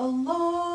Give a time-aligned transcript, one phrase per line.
[0.00, 0.69] alone.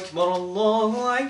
[0.00, 1.29] أكبر الله أكبر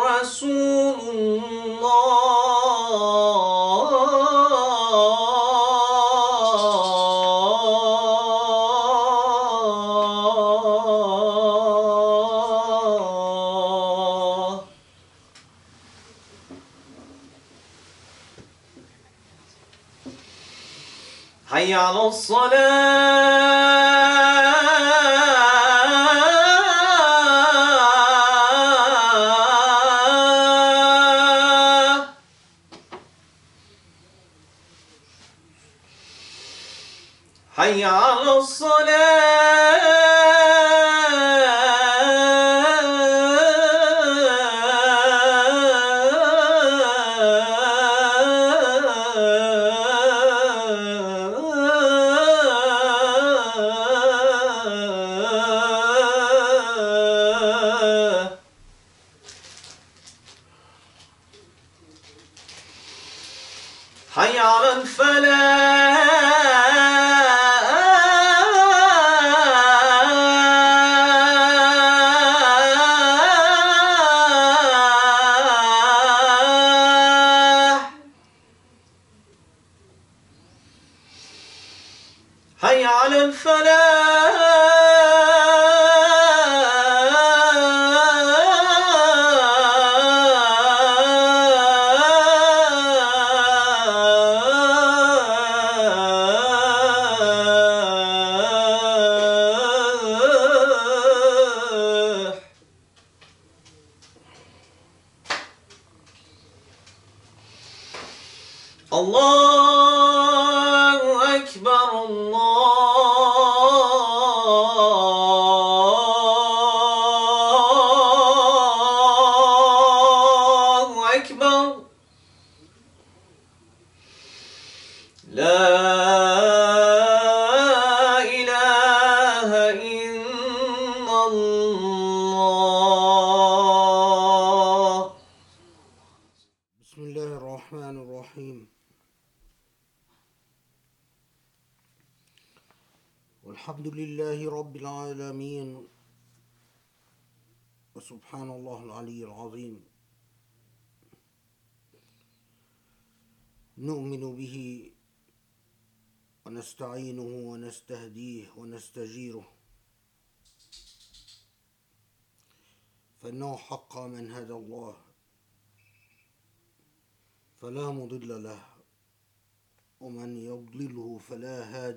[82.63, 84.50] حي على الفلاح.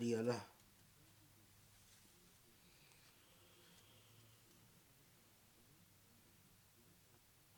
[0.04, 0.46] هادي له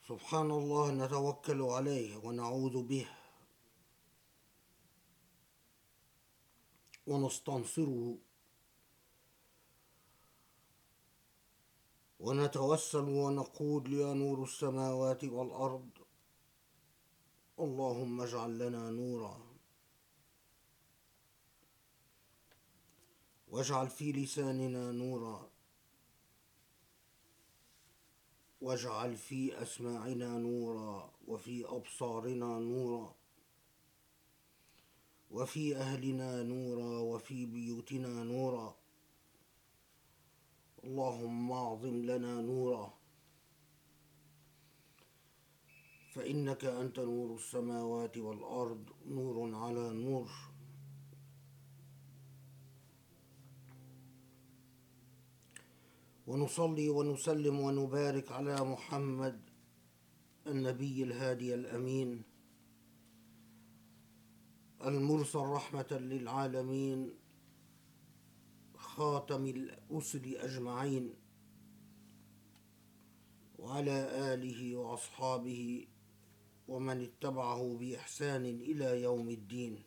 [0.08, 3.06] سبحان الله نتوكل عليه ونعوذ به.
[7.06, 8.18] ونستنصره.
[12.20, 15.90] ونتوسل ونقول يا نور السماوات والأرض.
[17.58, 19.45] اللهم اجعل لنا نورا.
[23.56, 25.50] واجعل في لساننا نورا.
[28.60, 33.14] واجعل في أسماعنا نورا وفي أبصارنا نورا.
[35.30, 38.76] وفي أهلنا نورا وفي بيوتنا نورا.
[40.84, 42.98] اللهم اعظم لنا نورا.
[46.14, 50.55] فإنك أنت نور السماوات والأرض نور على نور.
[56.26, 59.40] ونصلي ونسلم ونبارك على محمد
[60.46, 62.22] النبي الهادي الأمين
[64.84, 67.10] المرسل رحمة للعالمين
[68.76, 71.14] خاتم الرسل أجمعين
[73.58, 73.98] وعلى
[74.34, 75.86] آله وأصحابه
[76.68, 79.82] ومن اتبعه بإحسان إلى يوم الدين.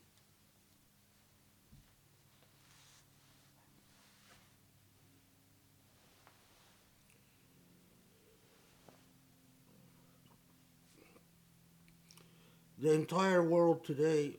[12.82, 14.38] The entire world today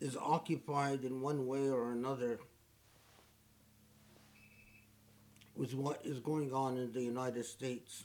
[0.00, 2.38] is occupied in one way or another
[5.56, 8.04] with what is going on in the United States.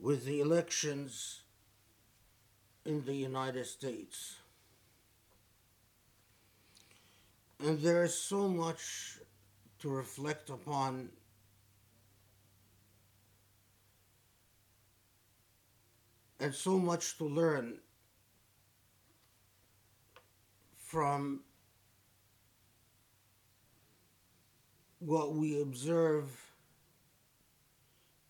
[0.00, 1.42] With the elections
[2.84, 4.34] in the United States.
[7.62, 9.19] And there is so much
[9.80, 11.08] to reflect upon
[16.38, 17.78] and so much to learn
[20.76, 21.40] from
[24.98, 26.28] what we observe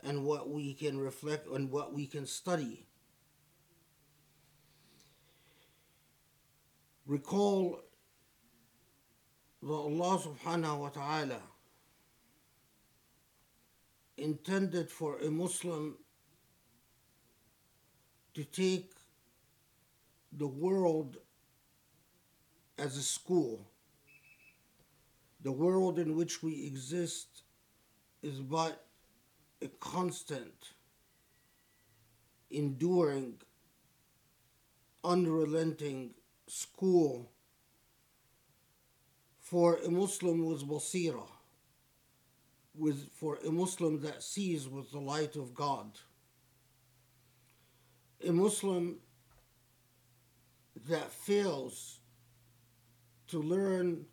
[0.02, 2.86] and what we can reflect on what we can study.
[7.06, 7.80] Recall
[9.62, 11.40] Allah subhanahu wa ta'ala
[14.16, 15.96] intended for a Muslim
[18.34, 18.92] to take
[20.32, 21.18] the world
[22.78, 23.66] as a school.
[25.42, 27.42] The world in which we exist
[28.22, 28.86] is but
[29.62, 30.70] a constant,
[32.50, 33.34] enduring,
[35.04, 36.10] unrelenting
[36.46, 37.30] school
[39.50, 41.26] for a Muslim with basira,
[42.72, 45.90] with for a Muslim that sees with the light of God,
[48.24, 49.00] a Muslim
[50.88, 51.98] that fails
[53.26, 54.06] to learn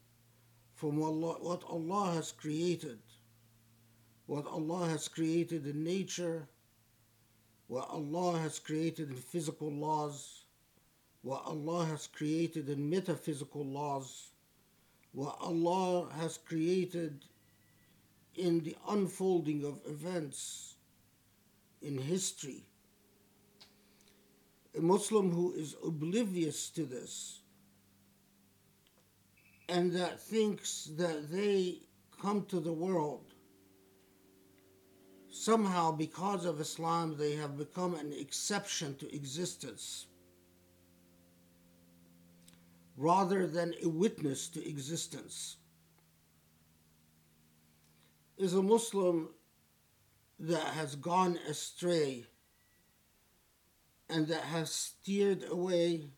[0.74, 2.98] from Allah, what Allah has created,
[4.26, 6.48] what Allah has created in nature,
[7.68, 10.46] what Allah has created in physical laws,
[11.22, 14.32] what Allah has created in metaphysical laws,
[15.14, 17.26] what Allah has created
[18.36, 20.76] in the unfolding of events
[21.82, 22.64] in history.
[24.78, 27.40] A Muslim who is oblivious to this
[29.70, 31.80] and that thinks that they
[32.22, 33.34] come to the world
[35.38, 40.08] somehow, because of Islam, they have become an exception to existence
[42.98, 45.58] rather than a witness to existence.
[48.38, 49.30] Is a Muslim
[50.40, 52.26] that has gone astray
[54.10, 56.10] and that has steered away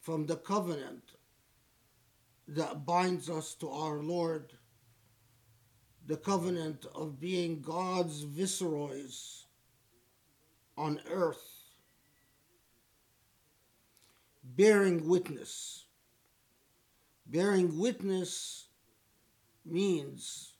[0.00, 1.02] from the covenant
[2.48, 4.52] that binds us to our Lord,
[6.06, 9.46] the covenant of being God's viceroys
[10.76, 11.55] on earth,
[14.54, 15.84] bearing witness.
[17.26, 18.68] Bearing witness
[19.64, 20.52] means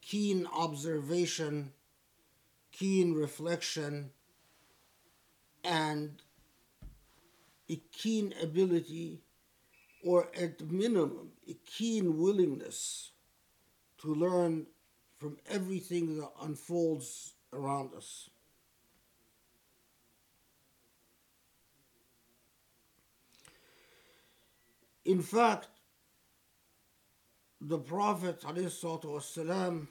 [0.00, 1.72] keen observation,
[2.70, 4.10] keen reflection,
[5.64, 6.22] and
[7.68, 9.22] a keen ability,
[10.04, 13.10] or at minimum, a keen willingness
[13.98, 14.66] to learn
[15.18, 18.29] from everything that unfolds around us.
[25.05, 25.67] In fact,
[27.61, 29.87] the Prophet والسلام,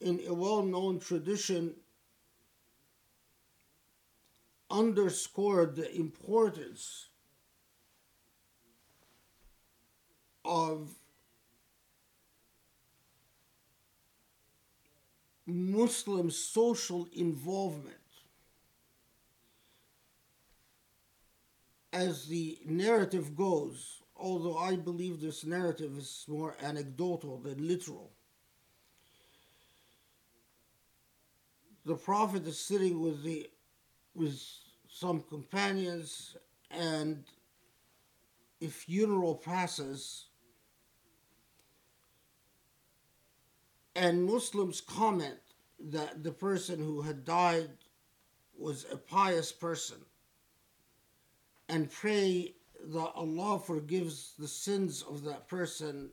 [0.00, 1.74] in a well known tradition,
[4.70, 7.08] underscored the importance
[10.44, 10.94] of
[15.46, 17.96] Muslim social involvement
[21.97, 28.11] As the narrative goes, although I believe this narrative is more anecdotal than literal.
[31.85, 33.49] The Prophet is sitting with the
[34.13, 34.39] with
[34.89, 36.37] some companions
[36.69, 37.23] and
[38.61, 40.25] a funeral passes
[43.95, 45.39] and Muslims comment
[45.79, 47.69] that the person who had died
[48.57, 49.97] was a pious person
[51.69, 52.53] and pray
[52.85, 56.09] that Allah forgives the sins of that person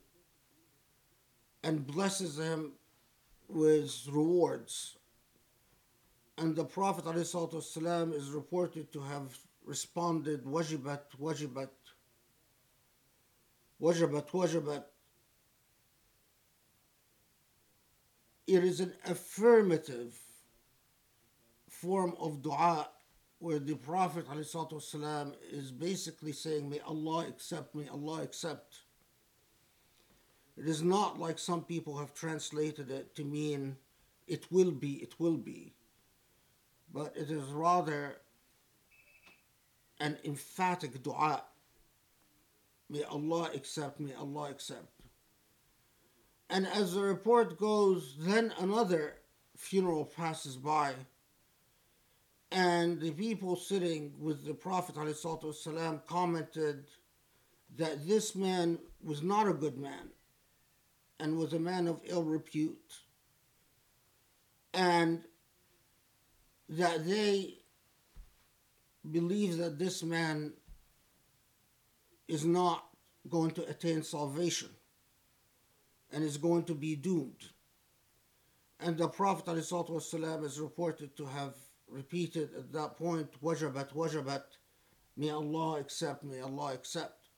[1.63, 2.73] and blesses him
[3.49, 4.97] with rewards.
[6.37, 11.69] And the Prophet ﷺ is reported to have responded, Wajibat, wajibat,
[13.81, 14.85] wajibat, wajibat.
[18.47, 20.19] It is an affirmative
[21.69, 22.89] form of dua
[23.45, 28.77] where the Prophet ﷺ is basically saying, May Allah accept, may Allah accept.
[30.57, 33.77] It is not like some people have translated it to mean
[34.27, 35.75] it will be, it will be,
[36.91, 38.17] but it is rather
[40.01, 41.43] an emphatic dua.
[42.89, 44.89] May Allah accept, may Allah accept.
[46.49, 49.17] And as the report goes, then another
[49.55, 50.95] funeral passes by
[52.55, 56.85] and the people sitting with the Prophet ﷺ commented
[57.77, 60.11] that this man was not a good man
[61.19, 62.95] and was a man of ill repute.
[64.73, 65.25] And
[66.69, 67.55] that they
[69.11, 70.53] believe that this man
[72.29, 72.85] is not
[73.29, 74.71] going to attain salvation
[76.13, 77.51] and is going to be doomed.
[78.79, 81.55] And the Prophet ﷺ is reported to have
[81.95, 84.43] repeated at that point, wajabat, wajabat,
[85.17, 87.29] may Allah accept, may Allah accept.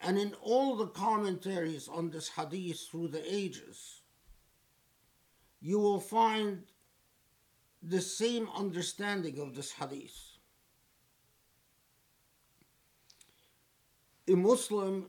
[0.00, 4.00] And in all the commentaries on this hadith through the ages,
[5.60, 6.62] you will find
[7.82, 10.16] the same understanding of this hadith.
[14.28, 15.06] A Muslim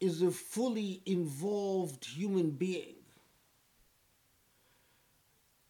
[0.00, 2.95] is a fully involved human being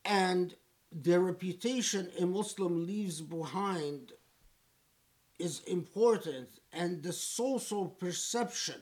[0.06, 0.54] and
[0.92, 4.12] the reputation a Muslim leaves behind
[5.38, 8.80] is important, and the social perception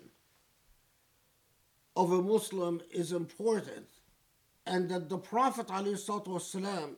[1.96, 3.88] of a Muslim is important,
[4.66, 6.94] and that the Prophet ﷺ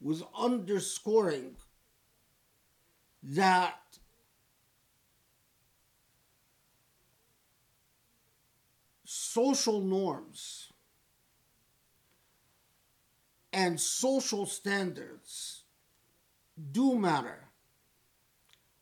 [0.00, 1.56] was underscoring
[3.22, 3.80] that
[9.04, 10.72] social norms
[13.58, 15.64] and social standards
[16.70, 17.48] do matter.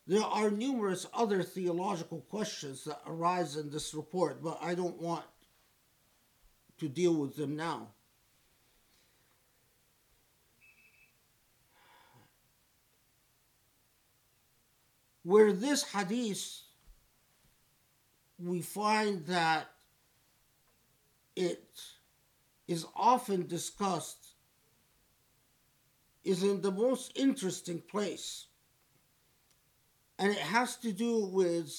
[0.06, 5.24] There are numerous other theological questions that arise in this report, but I don't want
[6.76, 7.88] to deal with them now.
[15.22, 16.60] Where this hadith
[18.38, 19.70] we find that
[21.34, 21.80] it
[22.68, 24.25] is often discussed
[26.26, 28.46] is in the most interesting place.
[30.18, 31.72] And it has to do with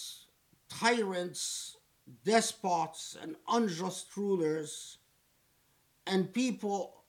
[0.70, 1.75] tyrants,
[2.24, 5.00] despots, and unjust rulers,
[6.06, 7.04] and people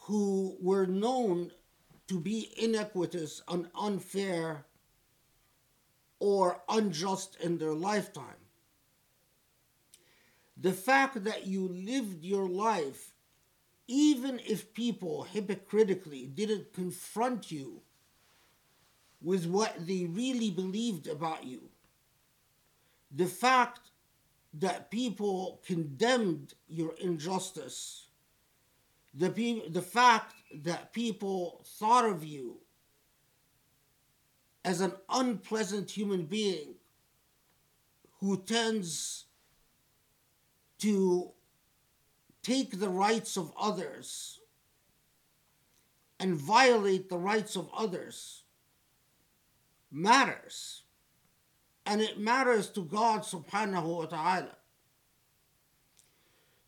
[0.00, 1.50] who were known
[2.08, 4.66] to be iniquitous and unfair
[6.18, 8.42] or unjust in their lifetime.
[10.58, 13.12] The fact that you lived your life,
[13.88, 17.80] even if people hypocritically didn't confront you
[19.20, 21.62] with what they really believed about you,
[23.14, 23.90] the fact
[24.54, 28.06] that people condemned your injustice,
[29.14, 32.56] the, pe- the fact that people thought of you
[34.64, 36.74] as an unpleasant human being
[38.20, 39.26] who tends
[40.78, 41.30] to
[42.46, 44.38] take the rights of others
[46.20, 48.44] and violate the rights of others
[49.90, 50.84] matters.
[51.84, 54.56] And it matters to God subhanahu wa ta'ala.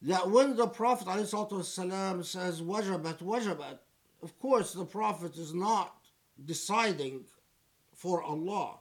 [0.03, 3.79] That when the Prophet ﷺ says wajabat, wajabat,
[4.21, 5.95] of course the Prophet is not
[6.45, 7.25] deciding
[7.95, 8.79] for Allah.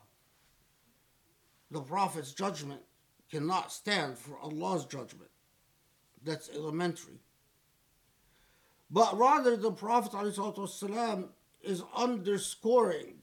[1.69, 2.81] The Prophet's judgment
[3.29, 5.29] cannot stand for Allah's judgment.
[6.27, 7.21] That's elementary.
[8.91, 11.29] But rather, the Prophet ﷺ
[11.63, 13.15] is underscoring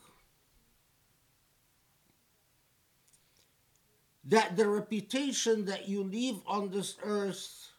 [4.24, 7.72] that the reputation that you leave on this earth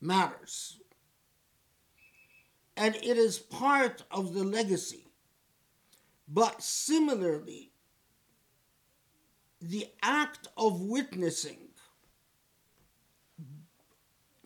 [0.00, 0.78] matters.
[2.74, 5.08] And it is part of the legacy.
[6.26, 7.70] But similarly,
[9.60, 11.65] the act of witnessing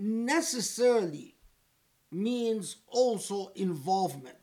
[0.00, 1.36] necessarily
[2.10, 4.36] means also involvement.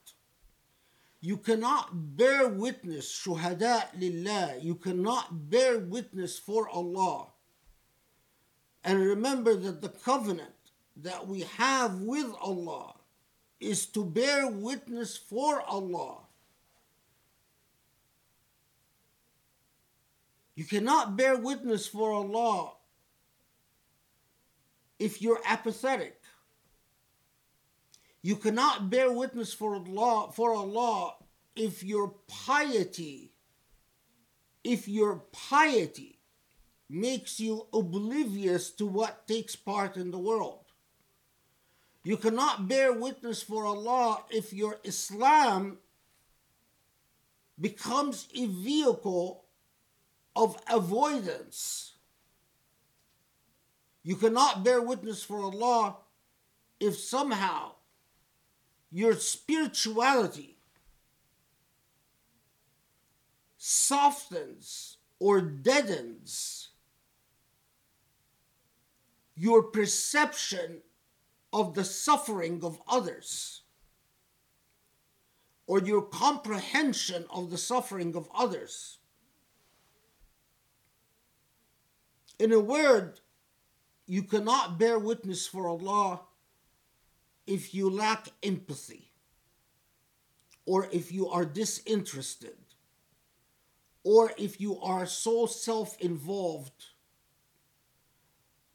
[1.19, 7.27] You cannot bear witness, shuhada lillah, you cannot bear witness for Allah.
[8.83, 10.53] And remember that the covenant
[10.95, 12.93] that we have with Allah
[13.59, 16.19] is to bear witness for Allah.
[20.55, 22.76] You cannot bear witness for Allah
[24.99, 26.21] if you're apathetic.
[28.21, 31.15] You cannot bear witness for Allah for Allah
[31.55, 33.31] if your piety
[34.63, 36.19] if your piety
[36.89, 40.65] makes you oblivious to what takes part in the world.
[42.03, 45.77] You cannot bear witness for Allah if your Islam
[47.59, 49.45] becomes a vehicle
[50.35, 51.93] of avoidance.
[54.07, 55.97] You cannot bear witness for Allah
[56.79, 57.73] if somehow
[58.89, 60.59] your spirituality
[63.57, 66.69] softens or deadens
[69.35, 70.77] your perception
[71.51, 73.63] of the suffering of others
[75.65, 78.99] or your comprehension of the suffering of others.
[82.39, 83.19] In a word,
[84.07, 86.21] you cannot bear witness for Allah
[87.45, 89.11] if you lack empathy
[90.65, 92.57] or if you are disinterested
[94.03, 96.85] or if you are so self involved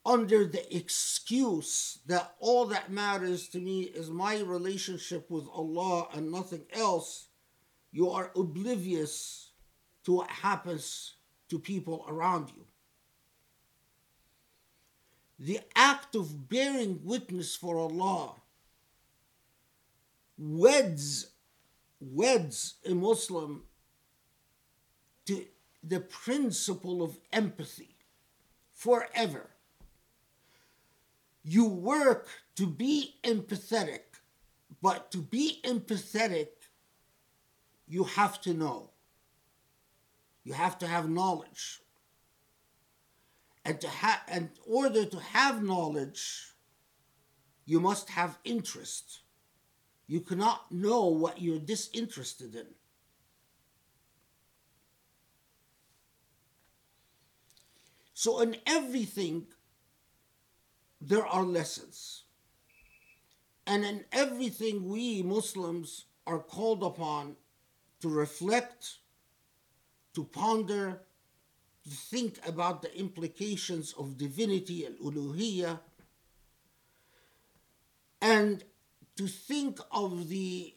[0.05, 6.31] under the excuse that all that matters to me is my relationship with Allah and
[6.31, 7.27] nothing else,
[7.91, 9.51] you are oblivious
[10.03, 11.15] to what happens
[11.49, 12.65] to people around you.
[15.43, 18.35] The act of bearing witness for Allah
[20.37, 21.31] weds
[21.99, 23.63] weds a Muslim
[25.25, 25.45] to
[25.83, 27.97] the principle of empathy
[28.73, 29.49] forever.
[31.43, 34.21] You work to be empathetic,
[34.81, 36.51] but to be empathetic,
[37.85, 38.91] you have to know.
[40.45, 41.82] You have to have knowledge.
[43.65, 46.53] And to have in order to have knowledge,
[47.65, 49.21] you must have interest.
[50.07, 52.67] You cannot know what you're disinterested in.
[58.13, 59.47] So, in everything,
[61.01, 62.23] there are lessons.
[63.65, 67.35] And in everything, we Muslims are called upon
[68.01, 68.99] to reflect,
[70.15, 71.01] to ponder,
[71.86, 75.80] think about the implications of divinity and uluhiyah
[78.20, 78.64] and
[79.16, 80.74] to think of the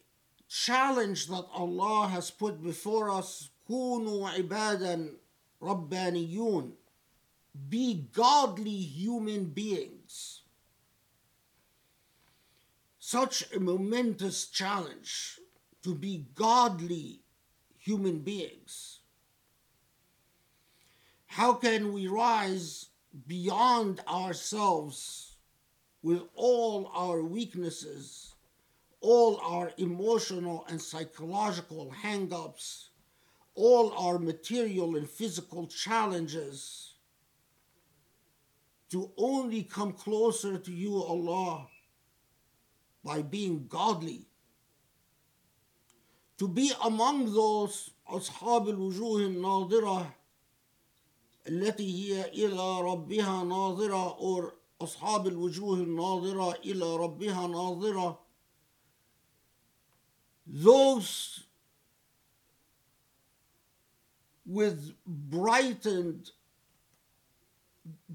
[0.47, 5.17] challenge that Allah has put before us كونوا عبادا
[5.61, 6.75] ربانيون
[7.69, 10.41] be godly human beings
[12.99, 15.39] such a momentous challenge
[15.83, 17.21] to be godly
[17.77, 18.94] human beings
[21.36, 22.86] how can we rise
[23.26, 25.36] beyond ourselves
[26.02, 28.36] with all our weaknesses,
[29.02, 32.88] all our emotional and psychological hang ups,
[33.54, 36.94] all our material and physical challenges,
[38.90, 41.66] to only come closer to you, Allah,
[43.04, 44.22] by being godly.
[46.38, 50.06] To be among those Ashab al-Wujuh al-Nadirah
[51.47, 58.19] التي هي إلى ربها ناظرة or أصحاب الوجوه الناظرة إلى ربها ناظرة
[60.47, 61.45] those
[64.45, 66.31] with brightened,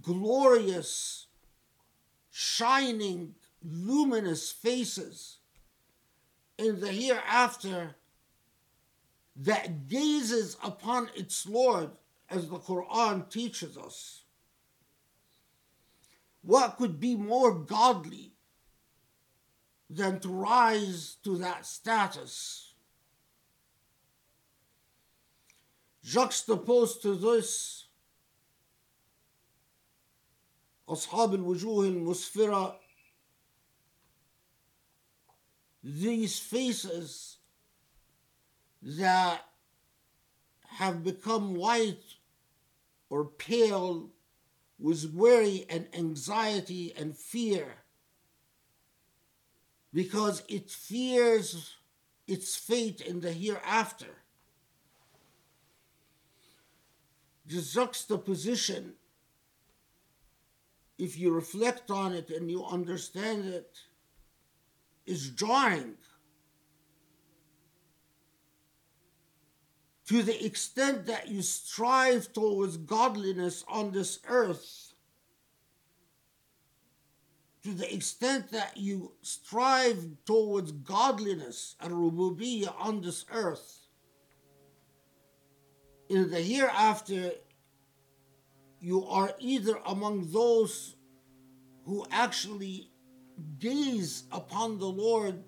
[0.03, 1.27] glorious,
[2.31, 5.38] shining, luminous faces
[6.59, 7.94] in the hereafter
[9.37, 11.90] that gazes upon its Lord
[12.31, 14.22] as the Quran teaches us.
[16.42, 18.33] What could be more godly
[19.90, 22.75] than to rise to that status?
[26.05, 27.87] Juxtaposed to this,
[30.88, 32.79] أصحاب الوجوه المسفرة
[35.83, 37.38] these faces
[38.83, 39.40] that
[40.68, 42.10] have become white
[43.12, 44.10] or pale
[44.80, 47.76] with worry and anxiety and fear
[49.93, 51.76] because it fears
[52.26, 54.15] its fate in the hereafter.
[57.45, 58.93] The juxtaposition,
[60.97, 63.78] if you reflect on it and you understand it,
[65.06, 65.95] is jarring.
[70.12, 74.93] To the extent that you strive towards godliness on this earth,
[77.63, 83.88] to the extent that you strive towards godliness and rububiyyah on this earth,
[86.10, 87.32] in the hereafter,
[88.82, 90.97] you are either among those
[91.86, 92.89] who actually
[93.60, 95.41] gaze upon the Lord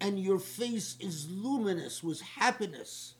[0.00, 3.15] and your face is luminous with happiness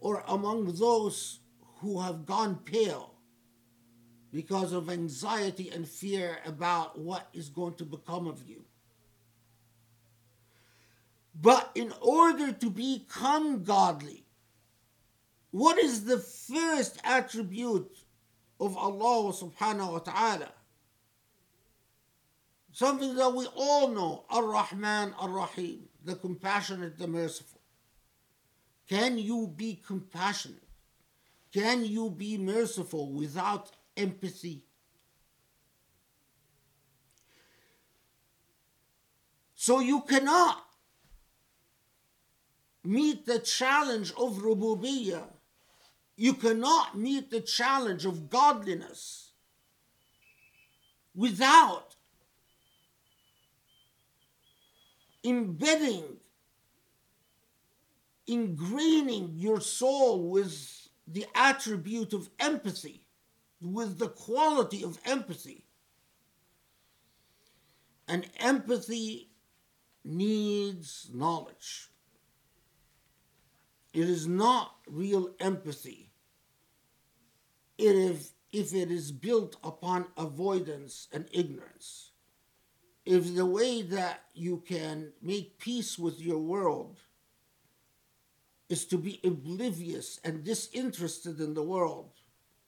[0.00, 1.40] or among those
[1.80, 3.14] who have gone pale
[4.32, 8.64] because of anxiety and fear about what is going to become of you.
[11.40, 14.24] But in order to become godly,
[15.50, 17.96] what is the first attribute
[18.60, 20.52] of Allah subhanahu wa ta'ala?
[22.72, 27.57] Something that we all know Ar Rahman, Ar Rahim, the compassionate, the merciful.
[28.88, 30.62] Can you be compassionate?
[31.52, 34.64] Can you be merciful without empathy?
[39.54, 40.64] So you cannot
[42.84, 45.24] meet the challenge of rububiyyah.
[46.16, 49.32] You cannot meet the challenge of godliness
[51.14, 51.96] without
[55.22, 56.04] embedding
[58.28, 63.06] ingraining your soul with the attribute of empathy,
[63.60, 65.64] with the quality of empathy.
[68.06, 69.30] And empathy
[70.04, 71.88] needs knowledge.
[73.92, 76.10] It is not real empathy
[77.78, 82.12] if, if it is built upon avoidance and ignorance.
[83.04, 87.00] If the way that you can make peace with your world
[88.68, 92.10] is to be oblivious and disinterested in the world.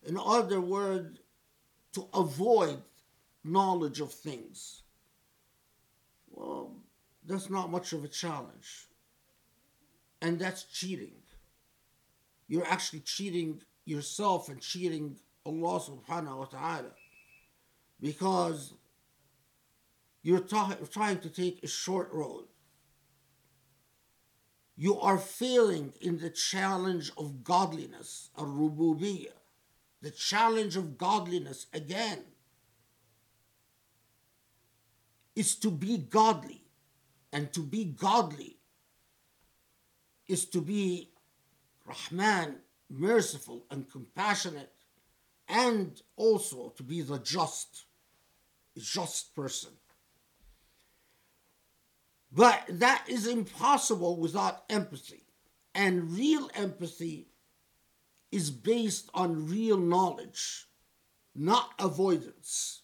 [0.06, 1.20] In other words,
[1.92, 2.80] to avoid
[3.44, 4.82] knowledge of things.
[6.30, 6.76] Well,
[7.26, 8.88] that's not much of a challenge.
[10.22, 11.16] And that's cheating.
[12.48, 16.92] You're actually cheating yourself and cheating Allah subhanahu wa ta'ala.
[18.00, 18.74] Because
[20.22, 22.44] you're ta- trying to take a short road
[24.80, 29.36] you are failing in the challenge of godliness, a rububiyyah,
[30.00, 32.20] the challenge of godliness again
[35.36, 36.64] is to be godly.
[37.30, 38.56] And to be godly
[40.26, 41.10] is to be
[41.84, 42.56] Rahman,
[42.88, 44.72] merciful and compassionate,
[45.46, 47.84] and also to be the just,
[48.78, 49.72] just person.
[52.32, 55.24] But that is impossible without empathy.
[55.74, 57.28] And real empathy
[58.30, 60.66] is based on real knowledge,
[61.34, 62.82] not avoidance.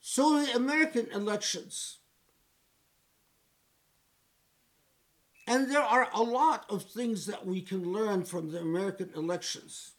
[0.00, 1.98] So the American elections,
[5.46, 9.95] and there are a lot of things that we can learn from the American elections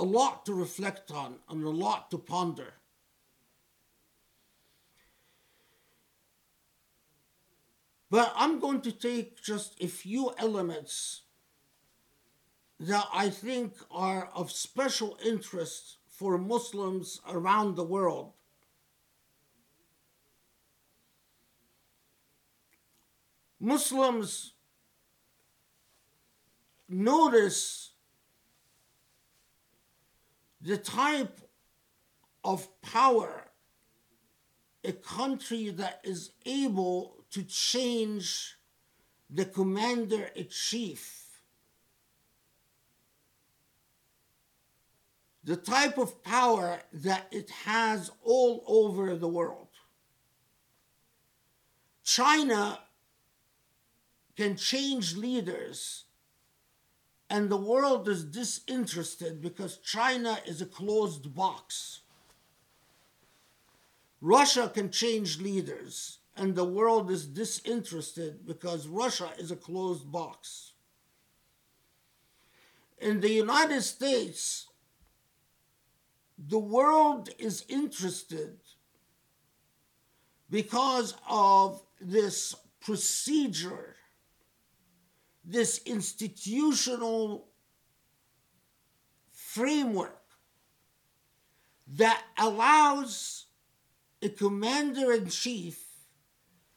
[0.00, 2.72] a lot to reflect on and a lot to ponder.
[8.10, 11.22] But I'm going to take just a few elements
[12.80, 18.32] that I think are of special interest for Muslims around the world.
[23.60, 24.54] Muslims
[26.88, 27.89] notice
[30.60, 31.40] the type
[32.44, 33.50] of power
[34.84, 38.56] a country that is able to change
[39.28, 41.42] the commander in chief,
[45.44, 49.68] the type of power that it has all over the world.
[52.02, 52.78] China
[54.36, 56.04] can change leaders
[57.30, 62.00] and the world is disinterested because China is a closed box.
[64.20, 70.72] Russia can change leaders, and the world is disinterested because Russia is a closed box.
[72.98, 74.66] In the United States,
[76.36, 78.58] the world is interested
[80.50, 83.94] because of this procedure
[85.44, 87.48] this institutional
[89.30, 90.20] framework
[91.86, 93.46] that allows
[94.22, 95.82] a commander in chief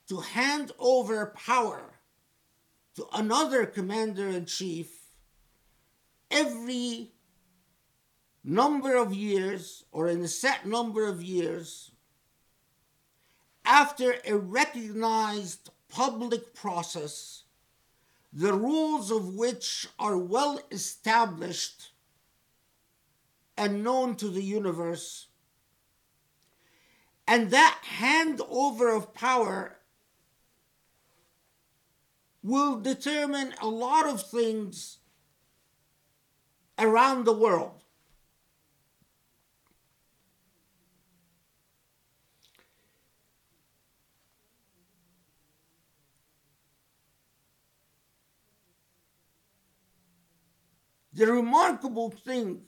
[0.08, 1.93] to hand over power
[2.95, 4.89] to another commander in chief
[6.32, 7.12] every
[8.43, 11.91] number of years or in a set number of years
[13.65, 17.42] after a recognized public process
[18.34, 21.91] the rules of which are well established
[23.56, 25.28] and known to the universe.
[27.28, 29.78] And that handover of power
[32.41, 34.98] will determine a lot of things
[36.80, 37.83] around the world.
[51.15, 52.62] The remarkable thing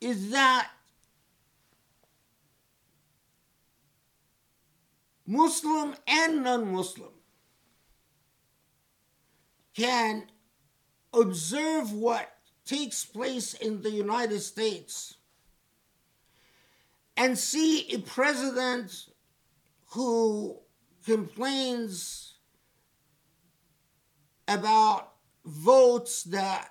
[0.00, 0.70] is that
[5.26, 7.10] Muslim and non Muslim
[9.74, 10.24] can
[11.12, 12.32] observe what
[12.64, 15.16] takes place in the United States
[17.16, 19.08] and see a president
[19.88, 20.58] who
[21.04, 22.25] complains
[24.48, 25.12] about
[25.44, 26.70] votes that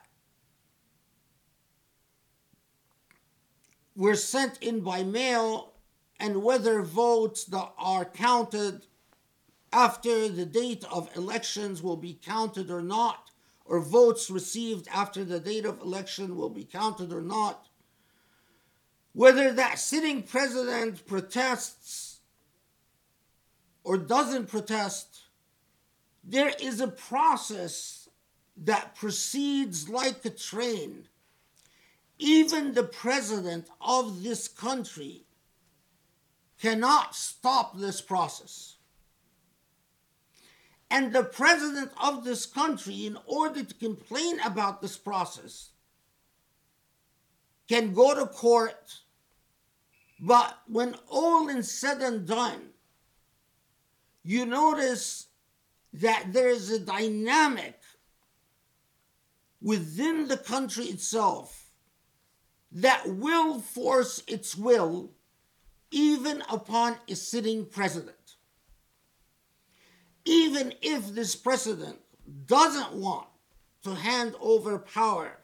[3.96, 5.74] were sent in by mail
[6.20, 8.86] and whether votes that are counted
[9.72, 13.30] after the date of elections will be counted or not,
[13.66, 17.68] or votes received after the date of election will be counted or not,
[19.12, 22.20] whether that sitting president protests
[23.84, 25.25] or doesn't protest
[26.26, 28.10] there is a process
[28.58, 31.08] that proceeds like a train.
[32.18, 35.26] Even the president of this country
[36.60, 38.78] cannot stop this process.
[40.90, 45.72] And the president of this country, in order to complain about this process,
[47.68, 49.00] can go to court.
[50.20, 52.70] But when all is said and done,
[54.24, 55.25] you notice
[56.02, 57.80] that there is a dynamic
[59.62, 61.70] within the country itself
[62.72, 65.12] that will force its will
[65.92, 68.36] even upon a sitting president.
[70.26, 71.98] Even if this president
[72.48, 73.28] doesn't want
[73.84, 75.38] to hand over power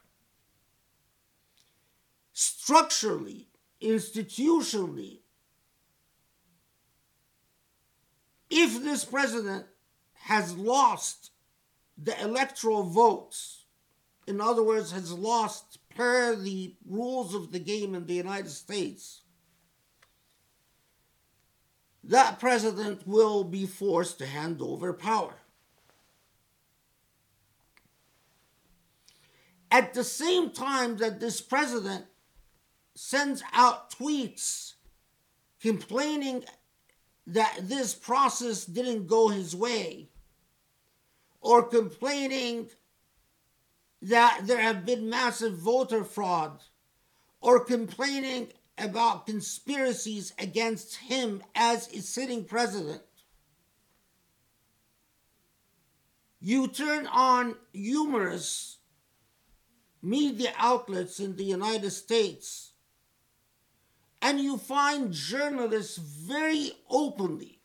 [2.34, 3.48] structurally,
[3.82, 5.20] institutionally,
[8.50, 9.66] if this president
[10.32, 11.32] has lost
[12.02, 13.66] the electoral votes,
[14.26, 19.24] in other words, has lost per the rules of the game in the United States,
[22.02, 25.34] that president will be forced to hand over power.
[29.70, 32.06] At the same time that this president
[32.96, 34.76] sends out tweets
[35.62, 36.46] complaining
[37.28, 40.08] that this process didn't go his way,
[41.42, 42.70] or complaining
[44.02, 46.60] that there have been massive voter fraud,
[47.40, 53.02] or complaining about conspiracies against him as a sitting president.
[56.40, 58.78] You turn on humorous
[60.02, 62.72] media outlets in the United States
[64.22, 67.61] and you find journalists very openly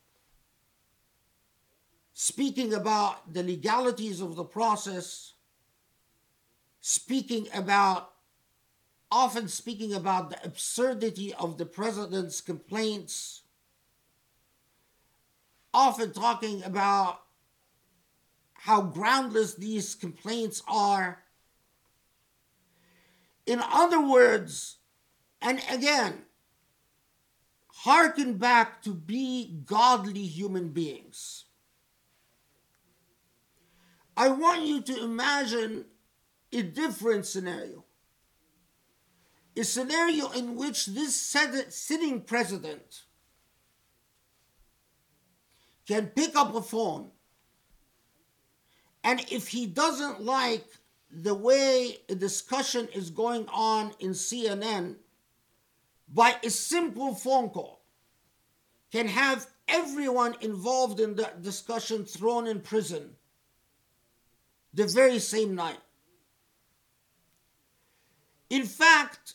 [2.19, 5.35] speaking about the legalities of the process,
[6.81, 8.11] speaking about,
[9.13, 13.43] often speaking about the absurdity of the president's complaints,
[15.75, 17.21] often talking about
[18.55, 21.23] how groundless these complaints are.
[23.45, 24.79] In other words,
[25.43, 26.23] and again,
[27.67, 31.46] hearken back to be godly human beings.
[34.17, 35.85] I want you to imagine
[36.53, 37.85] a different scenario.
[39.57, 43.03] A scenario in which this sitting president
[45.87, 47.11] can pick up a phone
[49.07, 50.67] and if he doesn't like
[51.11, 54.97] the way a discussion is going on in CNN,
[56.13, 57.85] by a simple phone call,
[58.91, 63.15] can have everyone involved in that discussion thrown in prison
[64.77, 65.81] the very same night.
[68.51, 69.35] In fact,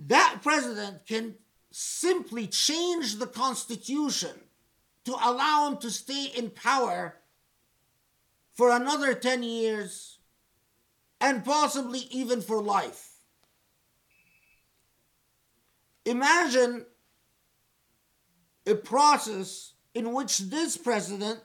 [0.00, 1.36] that president can
[1.70, 4.34] simply change the Constitution
[5.04, 7.16] to allow him to stay in power
[8.54, 10.18] for another 10 years
[11.20, 13.10] and possibly even for life.
[16.04, 16.86] Imagine
[18.66, 21.40] a process in which this president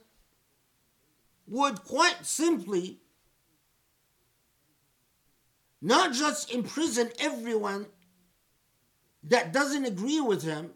[1.47, 2.99] would quite simply
[5.81, 7.85] not just imprison everyone
[9.23, 10.71] that doesn't agree with him,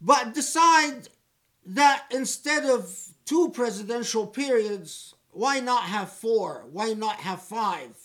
[0.00, 1.08] but decide
[1.64, 2.92] that instead of
[3.24, 6.66] two presidential periods, why not have four?
[6.72, 7.96] Why not have five?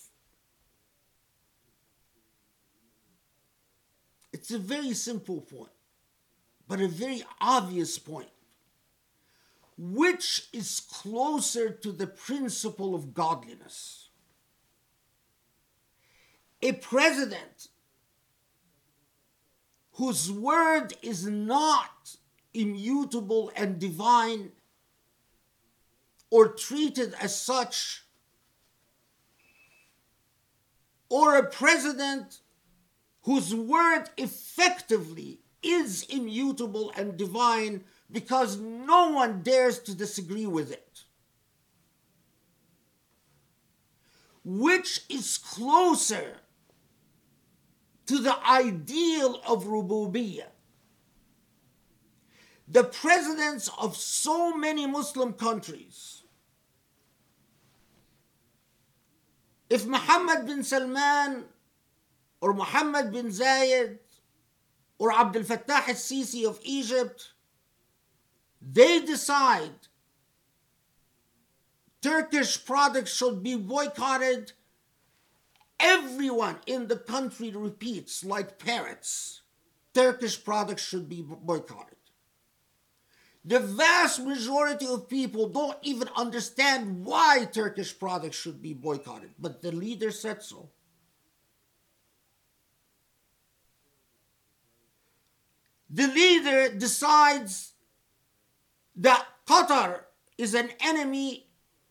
[4.32, 5.72] It's a very simple point,
[6.68, 8.30] but a very obvious point.
[9.78, 14.10] Which is closer to the principle of godliness?
[16.64, 17.68] A president
[19.94, 22.16] whose word is not
[22.54, 24.52] immutable and divine
[26.30, 28.04] or treated as such,
[31.10, 32.40] or a president
[33.22, 41.04] whose word effectively is immutable and divine because no one dares to disagree with it.
[44.44, 46.38] Which is closer
[48.06, 50.48] to the ideal of rububiyyah?
[52.70, 56.24] The presidents of so many Muslim countries,
[59.70, 61.46] if Muhammad bin Salman
[62.40, 64.00] or Mohammed bin Zayed
[64.98, 67.32] or Abdel Fattah al-Sisi of Egypt,
[68.62, 69.72] they decide
[72.02, 74.52] Turkish products should be boycotted,
[75.80, 79.42] everyone in the country repeats like parrots,
[79.94, 81.96] Turkish products should be boycotted.
[83.44, 89.62] The vast majority of people don't even understand why Turkish products should be boycotted, but
[89.62, 90.70] the leader said so.
[95.90, 97.74] the leader decides
[98.98, 100.02] that Qatar
[100.38, 101.48] is an enemy,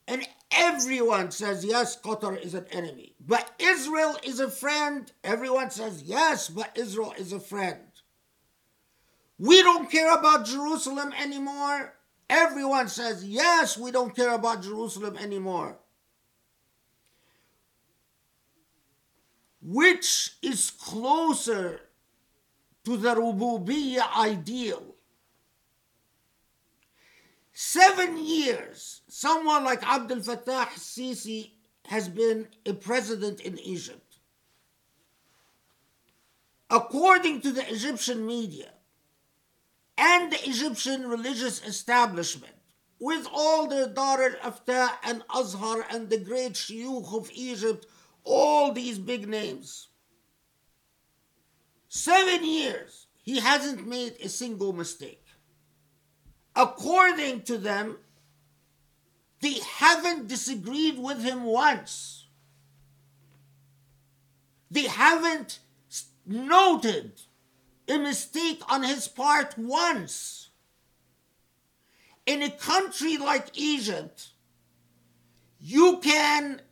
[0.07, 3.15] and everyone says, yes, Qatar is an enemy.
[3.25, 5.11] But Israel is a friend.
[5.25, 7.81] Everyone says, yes, but Israel is a friend.
[9.39, 11.95] We don't care about Jerusalem anymore.
[12.29, 15.79] Everyone says, yes, we don't care about Jerusalem anymore.
[19.63, 21.81] Which is closer
[22.85, 24.96] to the Rububiyyah ideal?
[27.59, 31.53] Seven years, someone like Abdel Fattah Sisi
[31.87, 34.19] has been a president in Egypt.
[36.69, 38.75] According to the Egyptian media,
[39.97, 42.53] and the Egyptian religious establishment,
[43.01, 47.87] with all their Dar al-Ifta and Azhar and the great shuyukh of Egypt,
[48.23, 49.89] all these big names.
[51.89, 55.26] Seven years, he hasn't made a single mistake.
[56.57, 57.99] According to them,
[59.41, 62.25] they haven't disagreed with him once.
[64.71, 65.61] They haven't
[66.25, 67.13] noted
[67.87, 70.49] a mistake on his part once.
[72.25, 74.31] In a country like Egypt,
[75.61, 76.63] you can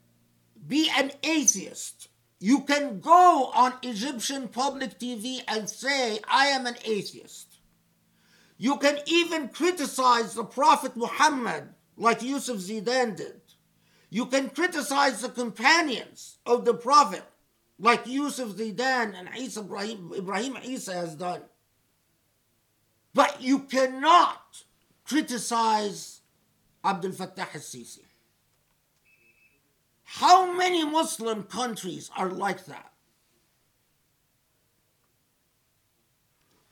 [0.67, 2.09] be an atheist.
[2.41, 7.54] You can go on Egyptian public TV and say, I am an atheist.
[8.57, 13.41] You can even criticize the Prophet Muhammad like Yusuf Zidan did.
[14.11, 17.25] You can criticize the companions of the Prophet
[17.79, 21.43] like Yusuf Zidan and Isa Ibrahim, Ibrahim Isa has done.
[23.13, 24.65] But you cannot
[25.05, 26.21] criticize
[26.85, 28.01] Abdul Fattah al-Sisi.
[30.05, 32.94] How many Muslim countries are like that?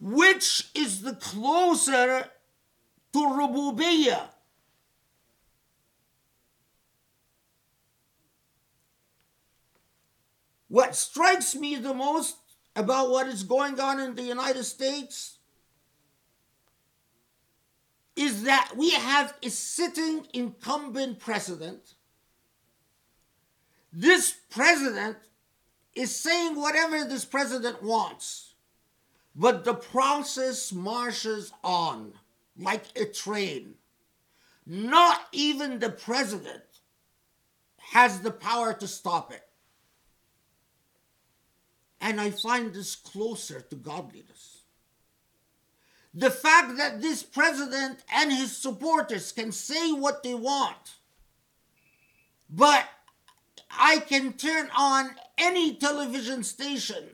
[0.05, 2.29] Which is the closer
[3.13, 4.31] to Rububiyyah?
[10.67, 12.35] What strikes me the most
[12.75, 15.39] about what is going on in the United States
[18.17, 21.95] is that we have a sitting incumbent president.
[23.93, 25.19] This president
[25.95, 28.52] is saying whatever this president wants,
[29.35, 32.13] but the process marches on
[32.59, 33.75] like a train.
[34.67, 36.63] Not even the president
[37.79, 39.43] has the power to stop it.
[42.01, 44.63] And I find this closer to godliness.
[46.15, 50.97] The fact that this president and his supporters can say what they want,
[52.51, 52.87] but
[53.71, 57.05] I can turn on any television station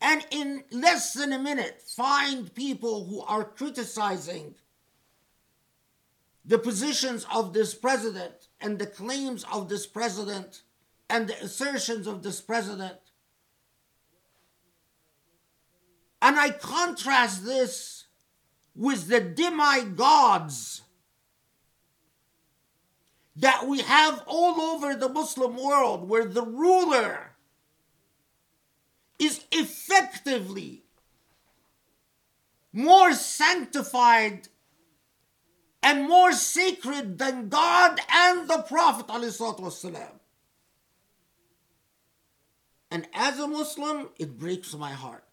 [0.00, 4.54] and in less than a minute find people who are criticizing
[6.44, 10.62] the positions of this president and the claims of this president
[11.10, 12.98] and the assertions of this president.
[16.20, 18.06] And I contrast this
[18.74, 20.82] with the demigods
[23.36, 27.27] that we have all over the Muslim world, where the ruler
[29.18, 30.84] is effectively
[32.72, 34.48] more sanctified
[35.82, 39.06] and more sacred than God and the Prophet.
[39.06, 40.08] ﷺ.
[42.90, 45.24] And as a Muslim, it breaks my heart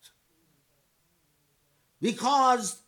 [2.01, 2.81] because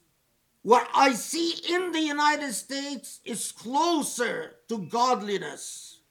[0.61, 6.01] what I see in the United States is closer to godliness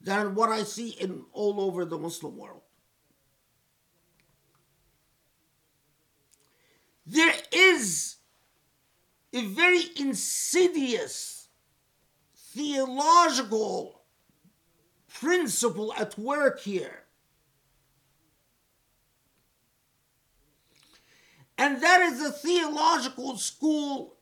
[0.00, 2.63] than what I see in all over the Muslim world.
[7.06, 8.16] There is
[9.32, 11.48] a very insidious
[12.36, 14.02] theological
[15.12, 17.04] principle at work here.
[21.56, 24.16] And that is a theological school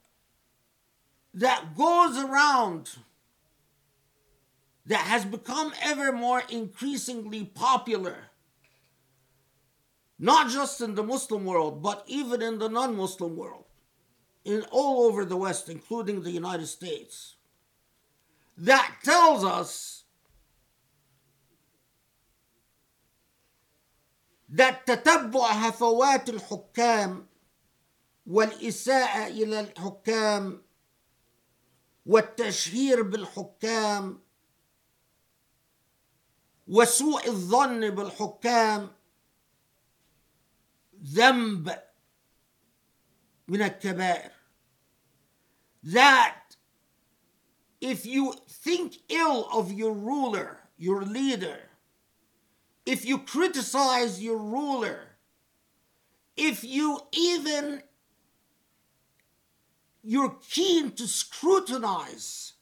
[1.35, 2.91] that goes around,
[4.85, 8.16] that has become ever more increasingly popular,
[10.22, 13.65] not just in the Muslim world, but even in the non Muslim world,
[14.43, 17.36] in all over the West, including the United States,
[18.57, 20.03] that tells us
[24.49, 27.28] that تتبع هفوات الحكام
[28.28, 30.61] والإساءة إلى الحكام
[32.05, 34.20] والتشهير بالحكام
[36.68, 38.91] وسوء الظن بالحكام
[41.03, 41.80] ذنب
[43.47, 44.32] من الكبائر
[45.84, 46.41] that
[47.80, 51.59] if you think ill of your ruler, your leader,
[52.86, 54.99] if you criticize your ruler,
[56.36, 57.84] if you even
[60.03, 62.53] you're keen to scrutinize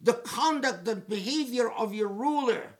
[0.00, 2.78] the conduct and behavior of your ruler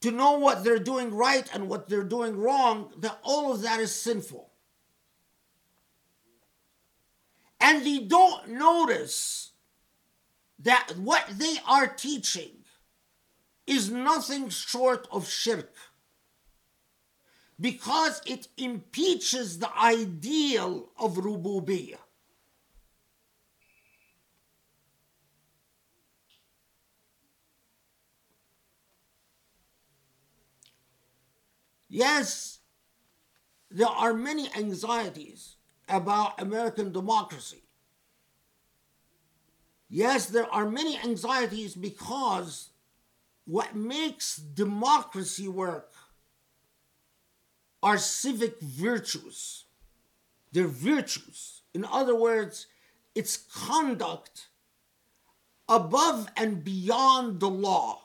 [0.00, 3.80] to know what they're doing right and what they're doing wrong, that all of that
[3.80, 4.50] is sinful.
[7.60, 9.52] And they don't notice
[10.60, 12.64] that what they are teaching
[13.66, 15.74] is nothing short of shirk
[17.60, 21.98] because it impeaches the ideal of rububiyyah.
[31.88, 32.58] Yes,
[33.70, 35.56] there are many anxieties
[35.88, 37.62] about American democracy.
[39.88, 42.68] Yes, there are many anxieties because
[43.46, 45.92] what makes democracy work
[47.82, 49.64] are civic virtues.
[50.52, 51.62] They're virtues.
[51.72, 52.66] In other words,
[53.14, 54.48] it's conduct
[55.68, 58.00] above and beyond the law.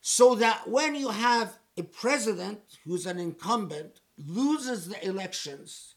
[0.00, 5.94] So that when you have a president who's an incumbent loses the elections,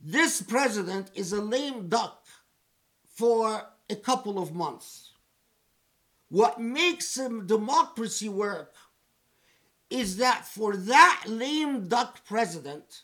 [0.00, 2.26] this president is a lame duck
[3.08, 5.12] for a couple of months.
[6.28, 7.14] What makes
[7.46, 8.74] democracy work
[9.90, 13.02] is that for that lame duck president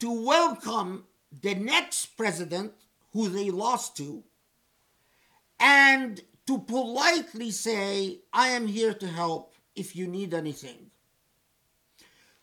[0.00, 1.04] to welcome
[1.42, 2.72] the next president
[3.12, 4.24] who they lost to
[5.60, 10.90] and to politely say, I am here to help if you need anything.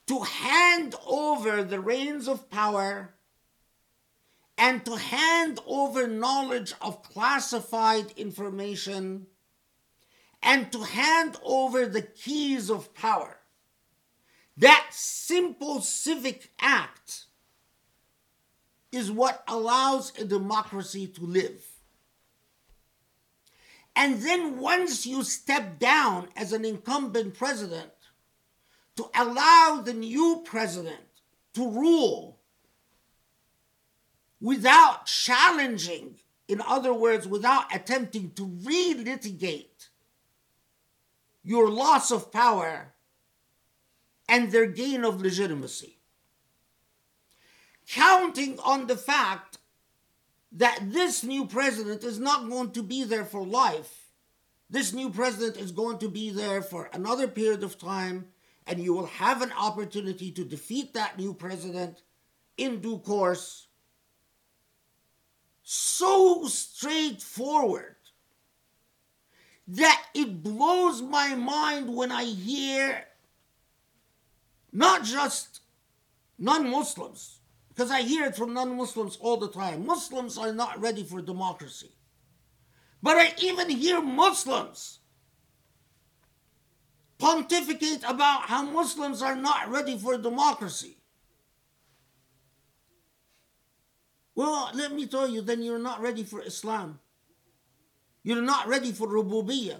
[0.08, 3.14] To hand over the reins of power
[4.58, 9.28] and to hand over knowledge of classified information
[10.42, 13.38] and to hand over the keys of power.
[14.58, 17.26] That simple civic act
[18.92, 21.66] is what allows a democracy to live.
[23.96, 27.92] And then once you step down as an incumbent president,
[28.96, 31.22] to allow the new president
[31.54, 32.40] to rule
[34.40, 39.90] without challenging, in other words, without attempting to relitigate
[41.44, 42.94] your loss of power
[44.30, 45.98] and their gain of legitimacy.
[47.88, 49.53] Counting on the fact
[50.54, 54.12] that this new president is not going to be there for life.
[54.70, 58.28] This new president is going to be there for another period of time,
[58.68, 62.04] and you will have an opportunity to defeat that new president
[62.58, 63.68] in due course.
[65.64, 67.96] So straightforward
[69.68, 73.06] that it blows my mind when I hear
[74.72, 75.62] not just
[76.38, 77.40] non Muslims,
[77.74, 79.86] because I hear it from non Muslims all the time.
[79.86, 81.92] Muslims are not ready for democracy.
[83.02, 85.00] But I even hear Muslims
[87.18, 90.98] pontificate about how Muslims are not ready for democracy.
[94.36, 97.00] Well, let me tell you, then you're not ready for Islam.
[98.24, 99.80] You're not ready for rububiyyah.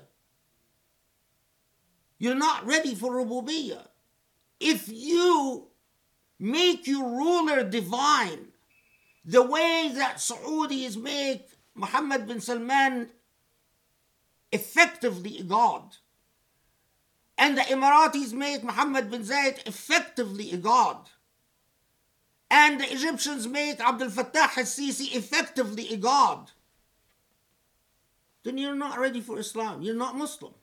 [2.18, 3.88] You're not ready for rububiyyah.
[4.60, 5.68] If you
[6.44, 8.48] make your ruler divine,
[9.24, 13.10] the way that Saudis make Muhammad bin Salman
[14.52, 15.98] effectively a god,
[17.38, 21.10] and the Emiratis make Muhammad bin Zayed effectively a god,
[22.52, 26.52] and the Egyptians make Abdel Fattah al-Sisi effectively a god
[28.44, 29.82] then you're not ready for Islam.
[29.82, 30.54] You're not Muslim.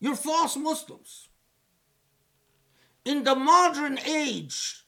[0.00, 1.28] You're false Muslims.
[3.06, 4.82] In the modern age,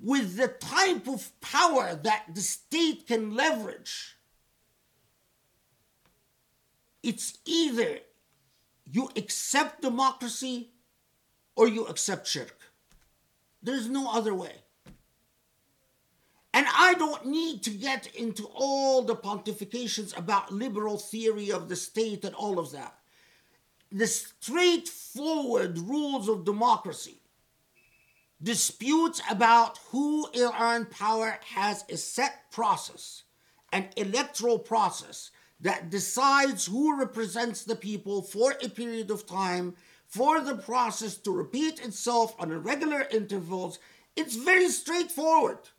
[0.00, 4.16] with the type of power that the state can leverage,
[7.02, 7.98] it's either
[8.90, 10.70] you accept democracy
[11.56, 12.58] or you accept shirk.
[13.62, 14.54] There's no other way.
[16.54, 21.76] And I don't need to get into all the pontifications about liberal theory of the
[21.76, 22.96] state and all of that.
[23.96, 27.22] The straightforward rules of democracy,
[28.42, 33.22] disputes about who earn power has a set process,
[33.72, 35.30] an electoral process
[35.60, 39.74] that decides who represents the people for a period of time,
[40.06, 43.78] for the process to repeat itself on regular intervals.
[44.14, 45.70] It's very straightforward.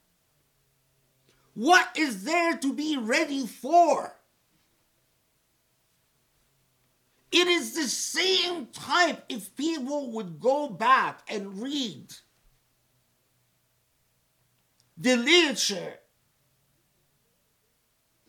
[1.53, 4.16] What is there to be ready for?
[7.31, 12.13] It is the same type if people would go back and read
[14.97, 15.95] the literature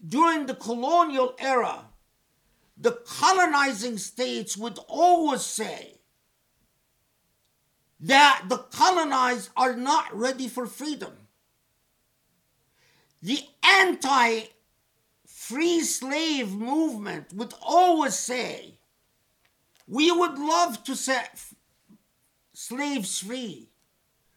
[0.06, 1.86] during the colonial era,
[2.76, 6.00] the colonizing states would always say
[8.00, 11.12] that the colonized are not ready for freedom.
[13.22, 14.42] The anti
[15.26, 18.77] free slave movement would always say,
[19.88, 21.54] we would love to set f-
[22.52, 23.70] slaves free,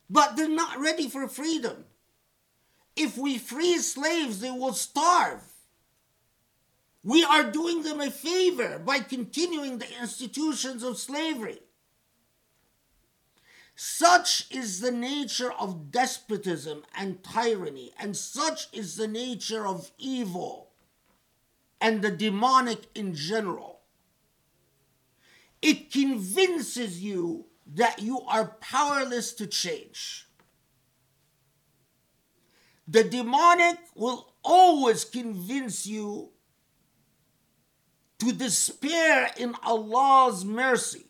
[0.10, 1.86] but they're not ready for freedom.
[2.96, 5.44] If we free slaves, they will starve.
[7.04, 11.60] We are doing them a favor by continuing the institutions of slavery.
[13.76, 20.70] Such is the nature of despotism and tyranny, and such is the nature of evil
[21.82, 23.81] and the demonic in general.
[25.62, 30.28] It convinces you that you are powerless to change.
[32.88, 36.32] The demonic will always convince you
[38.20, 41.06] to despair in Allah's mercy.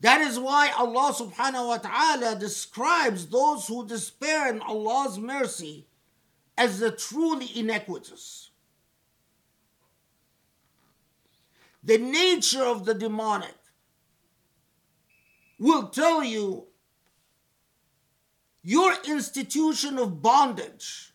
[0.00, 5.86] That is why Allah subhanahu wa ta'ala describes those who despair in Allah's mercy
[6.58, 8.50] as the truly iniquitous.
[11.84, 13.54] The nature of the demonic
[15.58, 16.66] will tell you
[18.62, 21.12] your institution of bondage,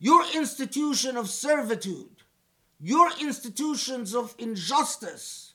[0.00, 2.22] your institution of servitude,
[2.80, 5.54] your institutions of injustice,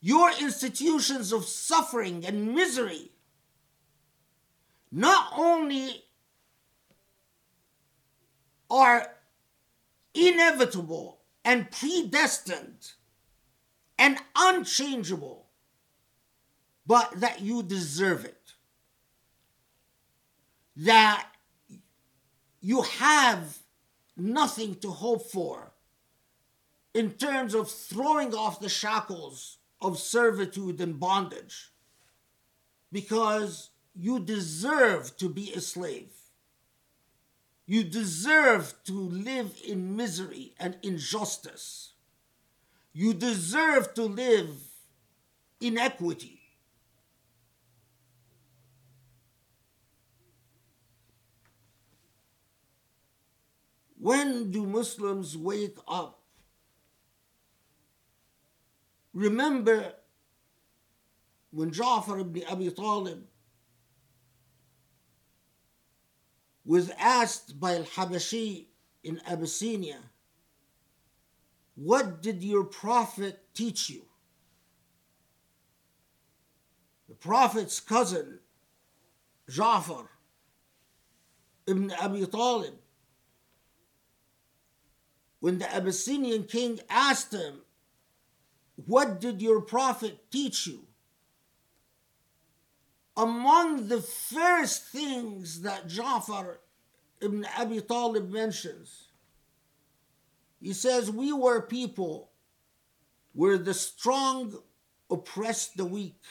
[0.00, 3.10] your institutions of suffering and misery,
[4.92, 6.04] not only
[8.70, 9.08] are
[10.14, 12.93] inevitable and predestined
[13.98, 15.46] and unchangeable,
[16.86, 18.52] but that you deserve it.
[20.76, 21.26] That
[22.60, 23.58] you have
[24.16, 25.72] nothing to hope for
[26.92, 31.72] in terms of throwing off the shackles of servitude and bondage
[32.92, 36.12] because you deserve to be a slave.
[37.66, 41.93] You deserve to live in misery and injustice.
[42.94, 44.56] You deserve to live
[45.60, 46.40] in equity.
[53.98, 56.20] When do Muslims wake up?
[59.12, 59.94] Remember
[61.50, 63.24] when Ja'far ibn Abi Talib
[66.64, 68.66] was asked by Al Habashi
[69.02, 69.98] in Abyssinia,
[71.74, 74.04] What did your Prophet teach you?
[77.08, 78.38] The Prophet's cousin,
[79.50, 80.08] Ja'far
[81.66, 82.74] ibn Abi Talib,
[85.40, 87.60] when the Abyssinian king asked him,
[88.86, 90.86] What did your Prophet teach you?
[93.16, 96.56] Among the first things that Ja'far
[97.20, 99.08] ibn Abi Talib mentions,
[100.64, 102.30] he says, We were people
[103.34, 104.54] where the strong
[105.10, 106.22] oppressed the weak.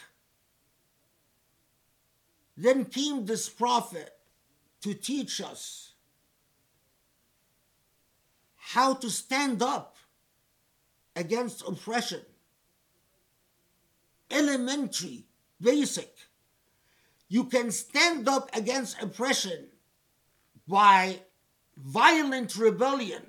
[2.56, 4.10] Then came this prophet
[4.80, 5.92] to teach us
[8.56, 9.94] how to stand up
[11.14, 12.22] against oppression.
[14.32, 15.26] Elementary,
[15.60, 16.12] basic.
[17.28, 19.68] You can stand up against oppression
[20.66, 21.20] by
[21.76, 23.22] violent rebellion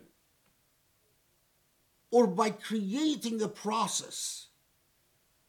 [2.15, 4.49] or by creating a process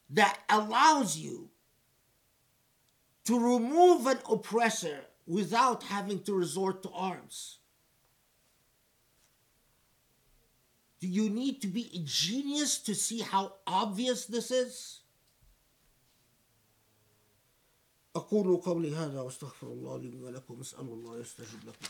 [0.10, 1.50] that allows you
[3.26, 7.58] to remove an oppressor without having to resort to arms.
[11.00, 14.98] Do you need to be a genius to see how obvious this is?
[18.16, 21.88] أقول قولي هذا وأستغفر الله لي ولكم أسأل الله يستجب لكم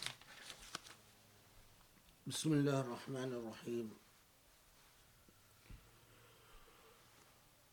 [2.27, 3.91] بسم الله الرحمن الرحيم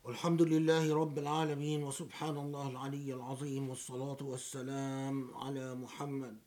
[0.04, 6.38] والحمد لله رب العالمين وسبحان الله العلي العظيم والصلاة والسلام على محمد.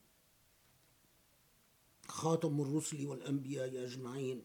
[2.09, 4.45] خاتم الرسل والأنبياء أجمعين.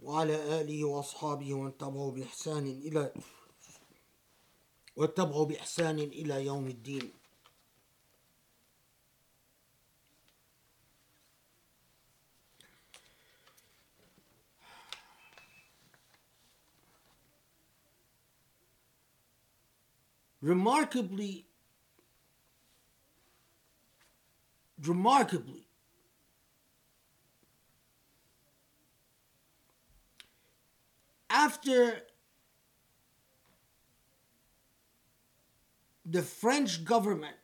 [0.00, 3.12] وعلى آله وأصحابه ومن تبعوا بإحسان إلى
[4.96, 7.12] واتبعوا بإحسان إلى يوم الدين.
[20.42, 21.46] Remarkably,
[24.84, 25.68] remarkably,
[31.30, 32.02] after
[36.04, 37.36] the French government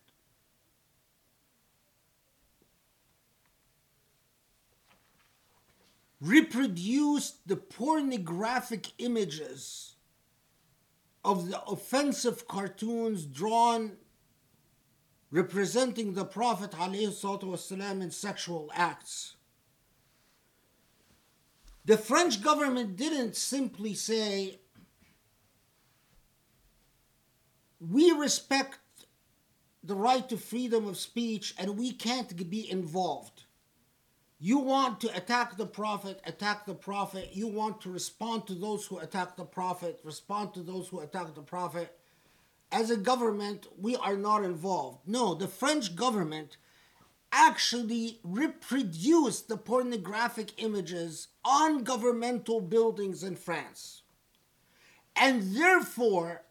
[6.20, 9.94] reproduced the pornographic images
[11.28, 13.92] of the offensive cartoons drawn
[15.30, 19.36] representing the Prophet ﷺ in sexual acts.
[21.84, 24.58] The French government didn't simply say,
[27.78, 28.78] we respect
[29.84, 33.44] the right to freedom of speech and we can't be involved.
[34.40, 37.30] You want to attack the Prophet, attack the Prophet.
[37.32, 41.34] You want to respond to those who attack the Prophet, respond to those who attack
[41.34, 41.98] the Prophet.
[42.70, 45.00] As a government, we are not involved.
[45.06, 46.56] No, the French government
[47.32, 54.02] actually reproduced the pornographic images on governmental buildings in France.
[55.16, 56.42] And therefore,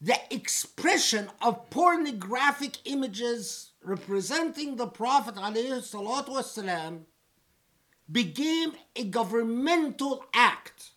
[0.00, 7.05] the expression of pornographic images representing the Prophet والسلام,
[8.11, 10.91] became a governmental act,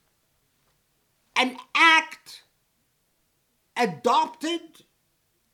[1.37, 2.43] an act
[3.76, 4.61] adopted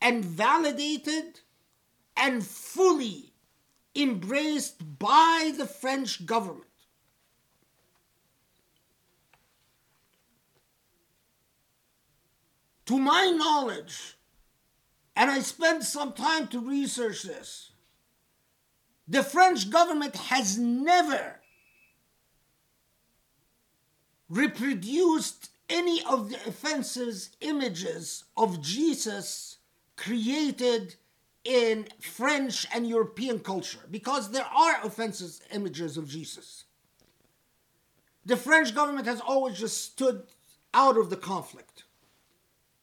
[0.01, 1.41] and validated
[2.16, 3.33] and fully
[3.95, 6.64] embraced by the French government.
[12.87, 14.16] To my knowledge,
[15.16, 17.72] and I spent some time to research this.
[19.07, 21.39] The French government has never
[24.30, 29.57] reproduced any of the offenses images of Jesus
[29.95, 30.95] created
[31.43, 36.64] in French and European culture because there are offenses images of Jesus.
[38.26, 40.24] The French government has always just stood
[40.74, 41.84] out of the conflict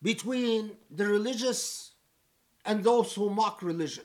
[0.03, 1.90] between the religious
[2.71, 4.05] and those who mock religion.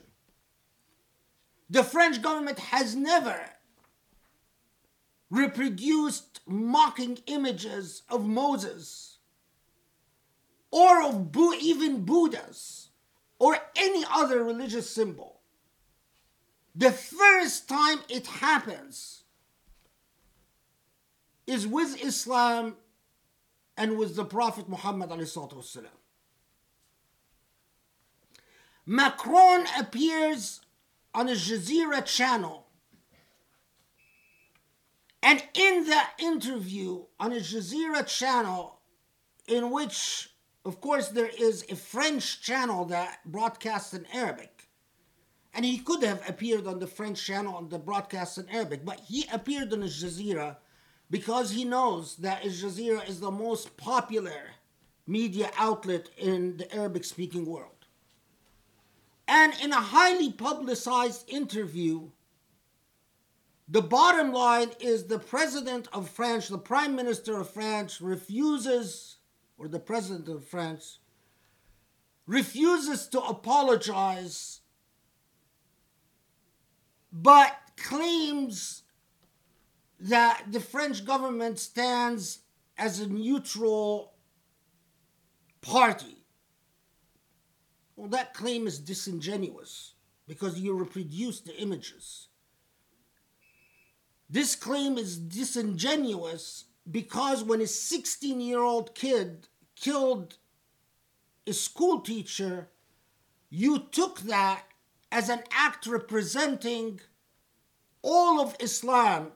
[1.70, 3.38] The French government has never
[5.30, 9.18] reproduced mocking images of Moses
[10.72, 12.88] or of Bu- even Buddhas
[13.38, 15.38] or any other religious symbol.
[16.74, 19.22] The first time it happens
[21.46, 22.74] is with Islam
[23.76, 25.12] and with the Prophet Muhammad.
[28.86, 30.60] Macron appears
[31.12, 32.66] on Al Jazeera channel.
[35.22, 38.78] And in that interview on Al Jazeera channel,
[39.48, 40.30] in which,
[40.64, 44.68] of course, there is a French channel that broadcasts in Arabic,
[45.52, 49.00] and he could have appeared on the French channel on the broadcast in Arabic, but
[49.00, 50.56] he appeared on Al Jazeera
[51.10, 54.50] because he knows that Al Jazeera is the most popular
[55.08, 57.75] media outlet in the Arabic speaking world.
[59.28, 62.10] And in a highly publicized interview,
[63.68, 69.16] the bottom line is the president of France, the prime minister of France, refuses,
[69.58, 70.98] or the president of France,
[72.26, 74.60] refuses to apologize,
[77.12, 78.82] but claims
[79.98, 82.40] that the French government stands
[82.78, 84.12] as a neutral
[85.60, 86.15] party.
[87.96, 89.94] Well, that claim is disingenuous
[90.28, 92.28] because you reproduce the images.
[94.28, 100.36] This claim is disingenuous because when a 16 year old kid killed
[101.46, 102.68] a school teacher,
[103.48, 104.64] you took that
[105.10, 107.00] as an act representing
[108.02, 109.32] all of Islam,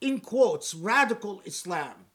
[0.00, 2.06] in quotes, radical Islam.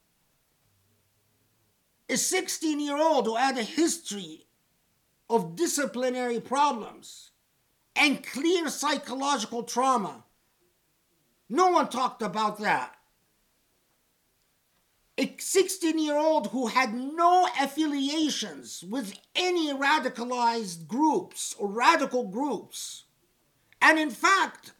[2.07, 4.44] A 16 year old who had a history
[5.29, 7.31] of disciplinary problems
[7.95, 10.23] and clear psychological trauma.
[11.49, 12.95] No one talked about that.
[15.17, 23.05] A 16 year old who had no affiliations with any radicalized groups or radical groups,
[23.81, 24.73] and in fact,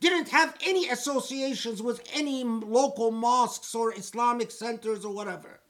[0.00, 5.60] didn't have any associations with any local mosques or Islamic centers or whatever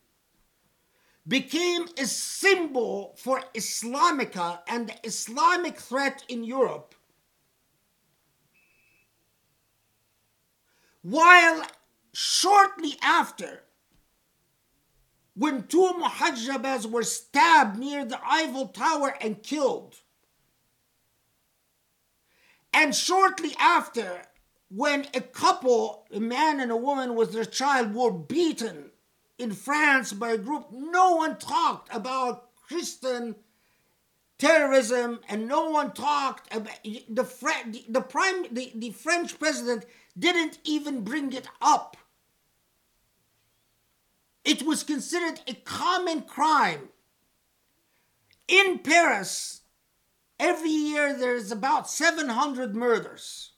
[1.29, 6.95] became a symbol for Islamica and the Islamic threat in Europe.
[11.03, 11.67] While
[12.13, 13.63] shortly after,
[15.35, 19.97] when two muhajjabas were stabbed near the Eiffel Tower and killed.
[22.73, 24.23] And shortly after,
[24.69, 28.86] when a couple, a man and a woman with their child, were beaten
[29.39, 33.37] in France by a group, no one talked about Christian
[34.39, 37.05] terrorism and no one talked about the,
[37.89, 39.85] the, prime the, the French president
[40.19, 41.97] didn't even bring it up.
[44.45, 46.89] It was considered a common crime.
[48.49, 49.63] In Paris,
[50.39, 53.53] every year there's about 700 murders.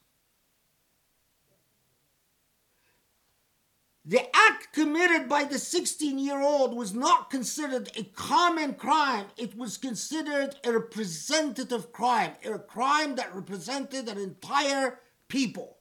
[4.09, 9.27] The act committed by the 16 year old was not considered a common crime.
[9.37, 14.99] It was considered a representative crime, a crime that represented an entire
[15.29, 15.77] people.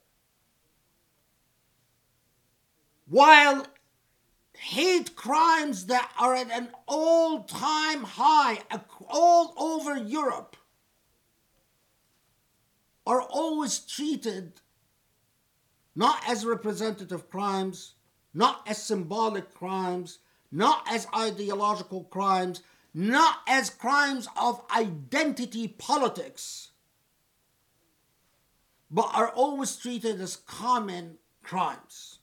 [3.08, 3.66] While
[4.58, 8.60] hate crimes that are at an all time high
[9.08, 10.58] all over Europe
[13.06, 14.60] are always treated
[15.96, 17.94] not as representative crimes,
[18.38, 20.20] not as symbolic crimes,
[20.52, 22.62] not as ideological crimes,
[22.94, 26.70] not as crimes of identity politics,
[28.92, 32.20] but are always treated as common crimes.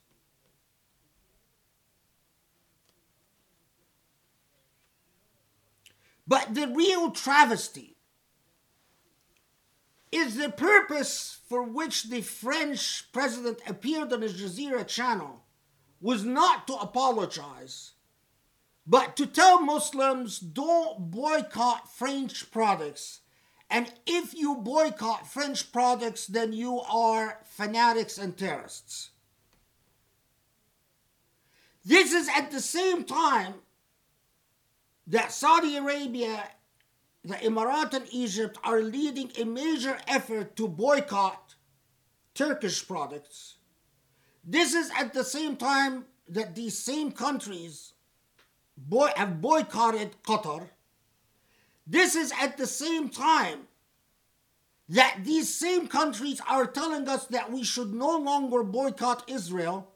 [6.29, 7.97] But the real travesty
[10.12, 15.43] is the purpose for which the French president appeared on Al Jazeera channel
[16.01, 17.92] was not to apologize,
[18.86, 23.20] but to tell Muslims don't boycott French products.
[23.70, 29.11] And if you boycott French products, then you are fanatics and terrorists.
[31.84, 33.55] This is at the same time
[35.07, 36.45] that Saudi Arabia,
[37.24, 41.55] the Emirates, and Egypt are leading a major effort to boycott
[42.34, 43.57] Turkish products.
[44.45, 47.92] This is at the same time that these same countries
[48.76, 50.68] boy- have boycotted Qatar.
[51.86, 53.68] This is at the same time
[54.88, 59.95] that these same countries are telling us that we should no longer boycott Israel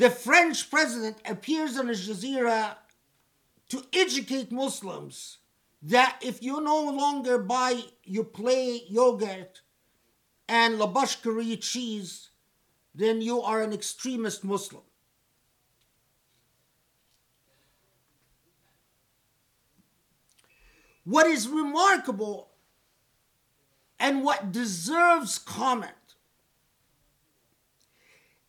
[0.00, 2.76] The French president appears on Al Jazeera
[3.68, 5.39] to educate Muslims
[5.82, 9.62] that if you no longer buy Yoplait yogurt
[10.48, 12.30] and La Vache qui rit cheese,
[12.94, 14.82] then you are an extremist Muslim.
[21.04, 22.50] What is remarkable
[23.98, 25.92] and what deserves comment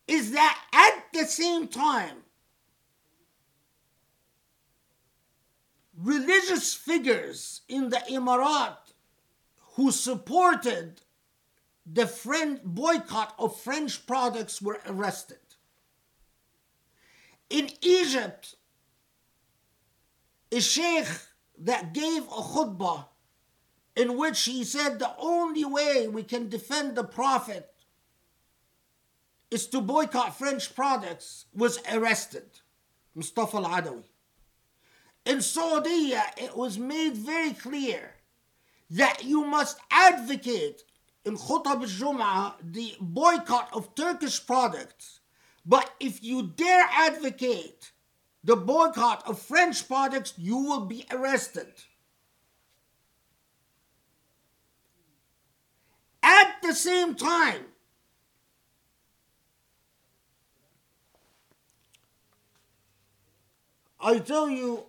[0.06, 2.16] is that at the same time,
[5.96, 8.76] religious figures in the Emirat
[9.74, 11.00] who supported
[11.84, 12.10] the
[12.64, 15.38] boycott of French products were arrested.
[17.50, 18.54] In Egypt,
[20.50, 21.08] a sheikh
[21.58, 23.06] that gave a khutbah
[23.96, 27.68] in which he said the only way we can defend the Prophet
[29.50, 32.60] is to boycott French products was arrested.
[33.14, 34.04] Mustafa Al Adawi.
[35.24, 38.14] In Saudi, it was made very clear
[38.90, 40.82] that you must advocate
[41.24, 45.20] in Khutab al-Jum'ah the boycott of Turkish products.
[45.64, 47.92] But if you dare advocate
[48.42, 51.72] the boycott of French products, you will be arrested.
[56.24, 57.66] At the same time,
[64.00, 64.84] I tell you,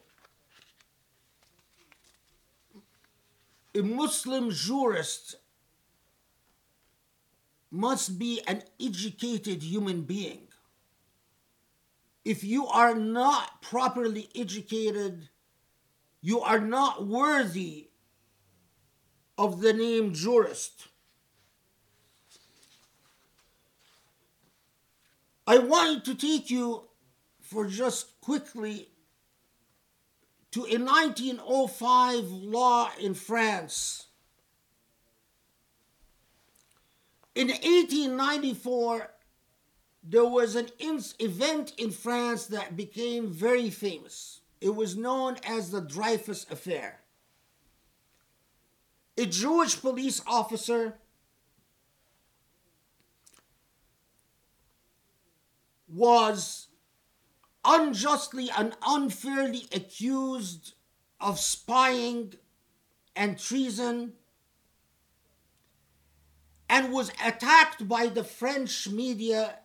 [3.76, 5.36] a Muslim jurist
[7.72, 10.48] must be an educated human being.
[12.24, 15.30] If you are not properly educated,
[16.22, 17.90] you are not worthy
[19.38, 20.88] of the name jurist.
[25.46, 26.84] I want to take you
[27.42, 28.93] for just quickly
[30.54, 34.06] to a 1905 law in France.
[37.34, 39.10] In 1894,
[40.04, 44.42] there was an event in France that became very famous.
[44.62, 47.00] It was known as the Dreyfus Affair.
[49.18, 51.00] A Jewish police officer
[55.88, 56.68] was
[57.66, 60.74] unjustly and unfairly accused
[61.20, 62.34] of spying
[63.16, 64.14] and treason
[66.70, 69.60] and was attacked by the French media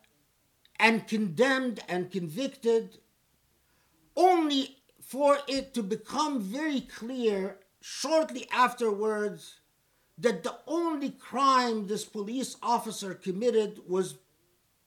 [0.78, 2.98] and condemned and convicted,
[4.16, 9.60] only for it to become very clear shortly afterwards
[10.18, 14.18] that the only crime this police officer committed was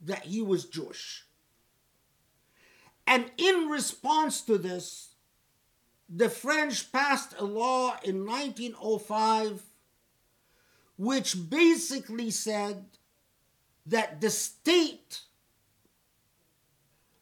[0.01, 1.25] that he was Jewish.
[3.07, 5.09] And in response to this,
[6.09, 9.63] the French passed a law in 1905
[10.97, 12.85] which basically said
[13.87, 15.21] that the state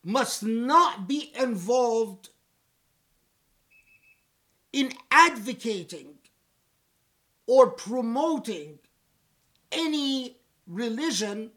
[0.04, 2.28] must not be involved
[4.74, 6.16] in advocating
[7.48, 8.80] or promoting
[9.72, 10.36] any
[10.68, 11.52] religion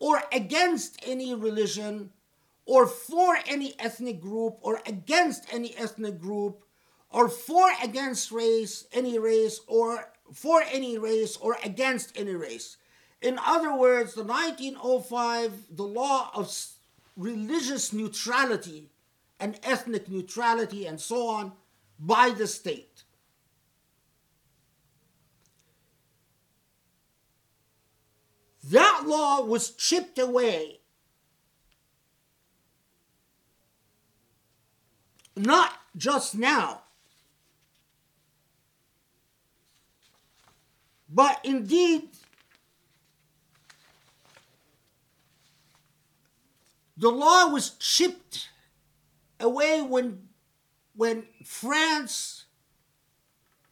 [0.00, 2.10] or against any religion
[2.64, 6.64] or for any ethnic group or against any ethnic group
[7.10, 12.76] or for against race any race or for any race or against any race.
[13.20, 16.54] In other words the 1905 the law of
[17.16, 18.90] religious neutrality
[19.40, 21.52] and ethnic neutrality and so on
[21.98, 23.04] by the state.
[28.64, 30.81] That law was chipped away
[35.36, 36.82] not just now,
[41.08, 42.08] but indeed
[46.96, 48.48] the law was chipped
[49.40, 50.28] away when
[50.94, 52.44] when France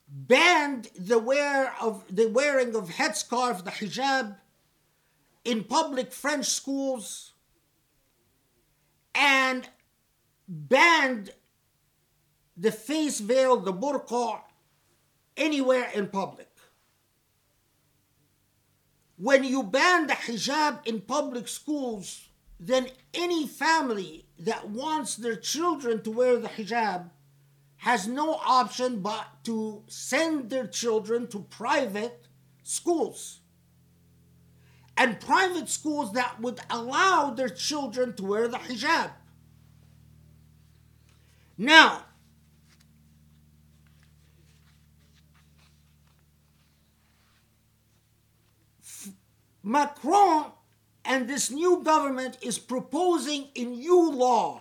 [0.08, 4.36] banned the wear of the wearing of headscarf, the hijab,
[5.44, 7.34] in public French schools,
[9.14, 9.68] and
[10.48, 11.30] banned
[12.61, 14.40] the face veil, the burqa,
[15.36, 16.48] anywhere in public.
[19.16, 26.02] When you ban the hijab in public schools, then any family that wants their children
[26.02, 27.08] to wear the hijab
[27.78, 32.26] has no option but to send their children to private
[32.62, 33.40] schools.
[34.98, 39.12] And private schools that would allow their children to wear the hijab.
[41.56, 42.04] Now,
[49.62, 50.52] Macron
[51.04, 54.61] and this new government is proposing a new law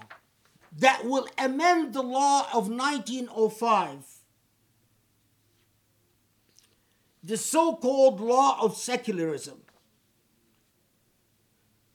[0.78, 4.06] that will amend the law of 1905,
[7.24, 9.62] the so called law of secularism.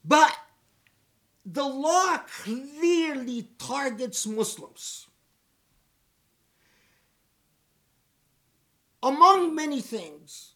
[0.04, 0.36] But
[1.46, 5.06] the law clearly targets Muslims.
[9.02, 10.53] Among many things,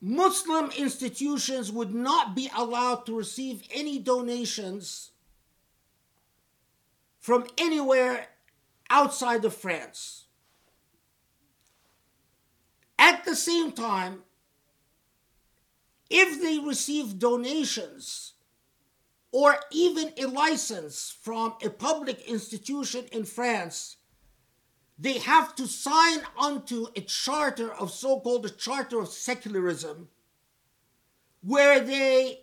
[0.00, 5.10] Muslim institutions would not be allowed to receive any donations
[7.18, 8.28] from anywhere
[8.88, 10.24] outside of France.
[12.98, 14.22] At the same time,
[16.08, 18.32] if they receive donations
[19.32, 23.96] or even a license from a public institution in France,
[25.00, 30.08] they have to sign onto a charter of so called a charter of secularism,
[31.42, 32.40] where they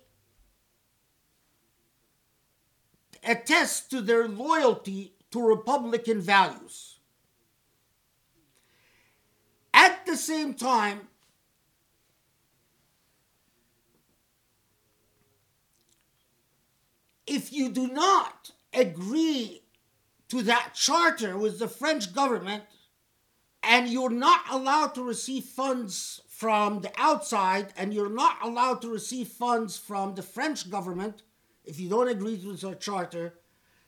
[3.23, 6.97] attest to their loyalty to Republican values.
[9.71, 11.01] At the same time,
[17.27, 19.61] if you do not agree
[20.29, 22.63] to that charter with the French government,
[23.63, 28.89] and you're not allowed to receive funds from the outside, and you're not allowed to
[28.89, 31.23] receive funds from the French government
[31.67, 33.33] if you don't agree with the charter,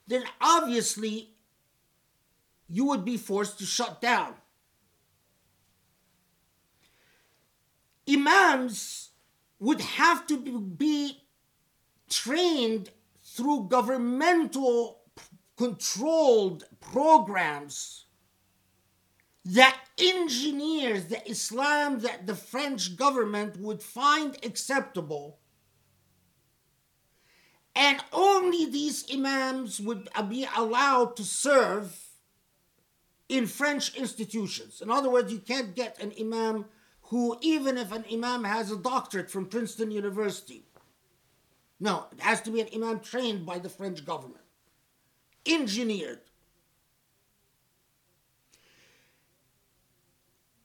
[0.05, 1.29] then obviously
[2.67, 4.33] you would be forced to shut down.
[8.07, 9.11] Imams
[9.59, 11.23] would have to be
[12.09, 12.89] trained
[13.23, 14.98] through governmental
[15.59, 18.05] controlled programs
[19.43, 25.37] that engineers the Islam that the French government would find acceptable.
[27.75, 31.93] And only these imams would be allowed to serve
[33.27, 34.79] in French institutions.
[34.79, 36.67] In other words, you can't get an imam
[37.09, 40.63] who, even if an imam has a doctorate from Princeton University,
[41.81, 44.38] No, it has to be an imam trained by the French government,
[45.45, 46.19] engineered.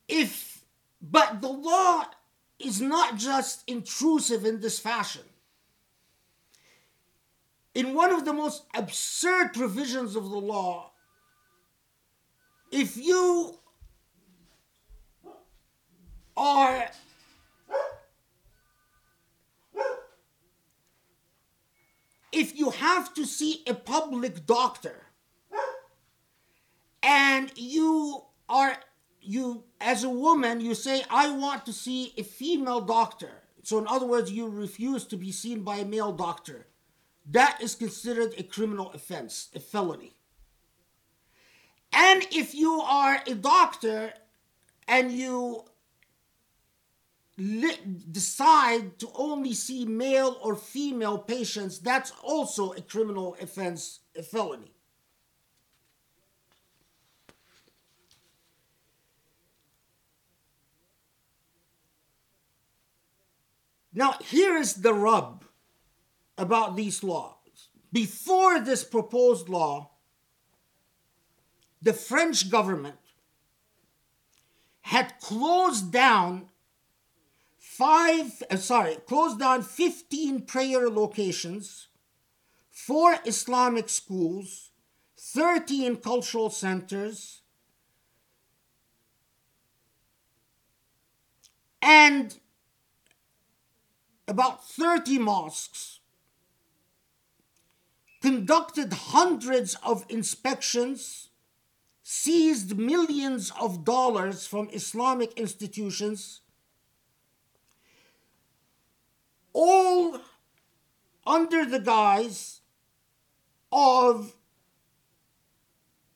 [0.08, 0.64] If,
[1.00, 2.04] but the law
[2.58, 5.22] is not just intrusive in this fashion.
[7.74, 10.92] In one of the most absurd provisions of the law,
[12.70, 13.58] if you
[16.36, 16.88] are
[22.34, 25.06] if you have to see a public doctor
[27.02, 28.76] and you are
[29.20, 33.30] you as a woman you say i want to see a female doctor.
[33.62, 36.66] So in other words you refuse to be seen by a male doctor.
[37.30, 40.14] That is considered a criminal offense a felony.
[41.92, 44.12] And if you are a doctor
[44.86, 45.64] and you
[47.36, 54.70] decide to only see male or female patients, that's also a criminal offense, a felony.
[63.92, 65.44] Now, here is the rub
[66.36, 67.68] about these laws.
[67.92, 69.90] Before this proposed law,
[71.80, 72.96] the French government
[74.80, 76.48] had closed down
[77.76, 81.88] five, uh, sorry, closed down 15 prayer locations,
[82.70, 84.70] four Islamic schools,
[85.18, 87.42] 13 cultural centers,
[91.82, 92.38] and
[94.28, 95.98] about 30 mosques,
[98.22, 101.28] conducted hundreds of inspections,
[102.04, 106.40] seized millions of dollars from Islamic institutions
[109.54, 110.20] all
[111.26, 112.60] under the guise
[113.72, 114.34] of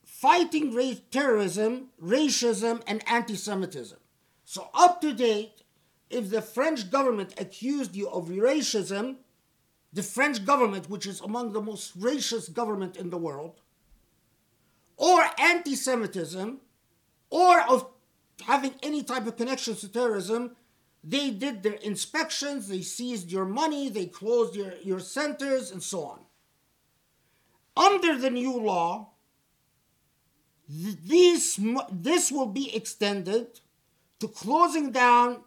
[0.05, 3.99] fighting ra- terrorism, racism, and anti Semitism.
[4.45, 5.63] So, up to date,
[6.11, 9.17] if the French government accused you of racism,
[9.93, 13.61] the French government, which is among the most racist government in the world,
[14.97, 16.61] or anti Semitism,
[17.31, 17.89] or of
[18.47, 20.57] having any type of connections to terrorism,
[21.05, 26.05] they did their inspections, they seized your money, they closed your, your centers, and so
[26.05, 26.21] on.
[27.77, 29.11] Under the new law,
[30.69, 31.61] th- these,
[31.93, 33.61] this will be extended
[34.19, 35.45] to closing down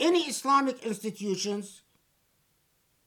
[0.00, 1.82] any Islamic institutions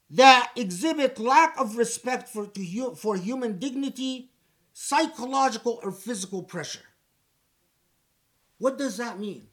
[0.10, 4.30] that exhibit lack of respect for, to, for human dignity,
[4.74, 6.86] psychological or physical pressure.
[8.58, 9.48] What does that mean?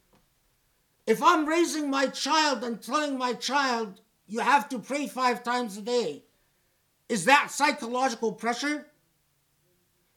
[1.07, 5.77] If I'm raising my child and telling my child, you have to pray five times
[5.77, 6.25] a day,
[7.09, 8.87] is that psychological pressure?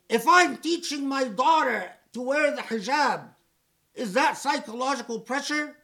[0.07, 3.29] If I'm teaching my daughter to wear the hijab,
[3.93, 5.75] is that psychological pressure?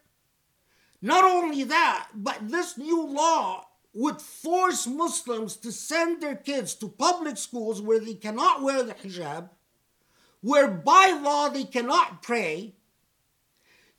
[1.02, 6.88] Not only that, but this new law would force Muslims to send their kids to
[6.88, 9.50] public schools where they cannot wear the hijab,
[10.40, 12.74] where by law they cannot pray,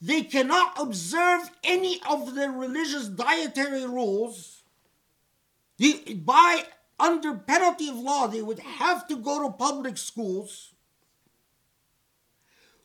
[0.06, 4.62] they cannot observe any of the religious dietary rules.
[5.78, 6.64] The, by
[7.00, 10.74] under penalty of law, they would have to go to public schools.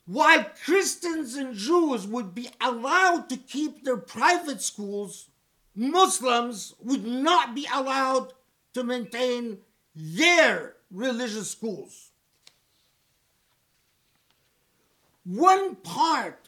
[0.07, 5.29] While Christians and Jews would be allowed to keep their private schools,
[5.75, 8.33] Muslims would not be allowed
[8.73, 9.59] to maintain
[9.95, 12.09] their religious schools.
[15.23, 16.40] One part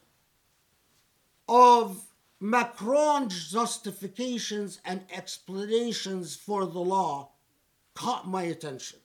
[1.48, 2.06] of
[2.40, 7.30] Macron's justifications and explanations for the law
[7.94, 9.00] caught my attention.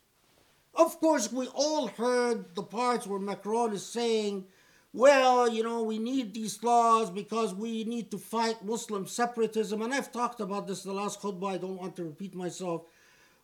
[0.75, 4.47] Of course, we all heard the parts where Macron is saying,
[4.93, 9.83] well, you know, we need these laws because we need to fight Muslim separatism.
[9.83, 12.83] And I've talked about this in the last khutbah, I don't want to repeat myself.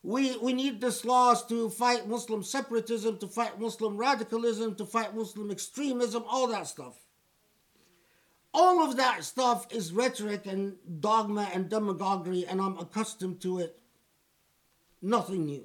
[0.03, 5.15] We, we need these laws to fight Muslim separatism, to fight Muslim radicalism, to fight
[5.15, 7.04] Muslim extremism, all that stuff.
[8.57, 13.81] All of that stuff is rhetoric and dogma and demagoguery, and I'm accustomed to it.
[15.03, 15.65] Nothing new.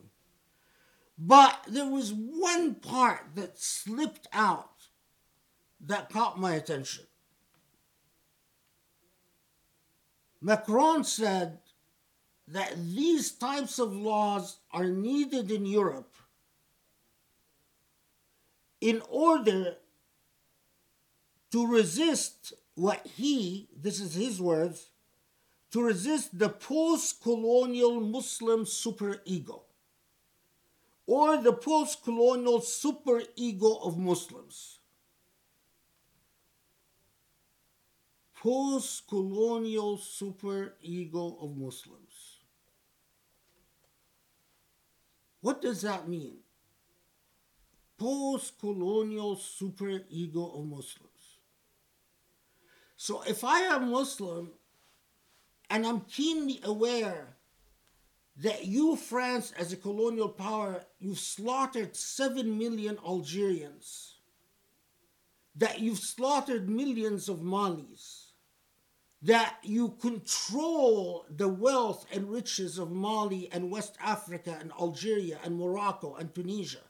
[1.15, 4.87] But there was one part that slipped out
[5.81, 7.05] that caught my attention.
[10.41, 11.59] Macron said
[12.47, 16.15] that these types of laws are needed in Europe
[18.81, 19.75] in order
[21.51, 24.89] to resist what he, this is his words,
[25.71, 29.63] to resist the post colonial Muslim superego
[31.05, 34.79] or the post colonial superego of Muslims.
[38.33, 42.37] Post colonial superego of Muslims.
[45.41, 46.37] What does that mean?
[47.97, 51.08] Post colonial superego of Muslims.
[53.01, 54.51] So if I am Muslim
[55.69, 57.37] and I'm keenly aware
[58.35, 64.15] that you, France, as a colonial power, you've slaughtered 7 million Algerians,
[65.55, 68.33] that you've slaughtered millions of Malis,
[69.21, 75.57] that you control the wealth and riches of Mali and West Africa and Algeria and
[75.57, 76.83] Morocco and Tunisia,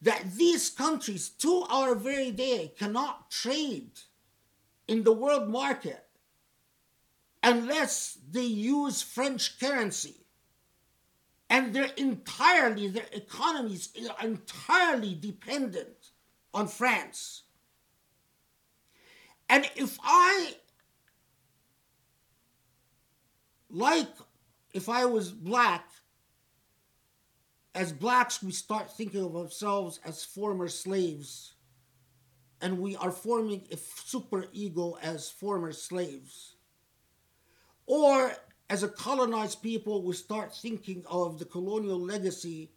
[0.00, 3.90] that these countries to our very day cannot trade
[4.88, 6.04] in the world market
[7.42, 10.16] unless they use French currency.
[11.50, 16.10] And they're entirely, their economies are entirely dependent
[16.54, 17.42] on France.
[19.48, 20.54] And if I,
[23.68, 24.08] like
[24.72, 25.84] if I was black,
[27.74, 31.54] as blacks, we start thinking of ourselves as former slaves,
[32.62, 36.54] and we are forming a super ego as former slaves.
[37.86, 38.32] Or
[38.70, 42.70] as a colonized people, we start thinking of the colonial legacy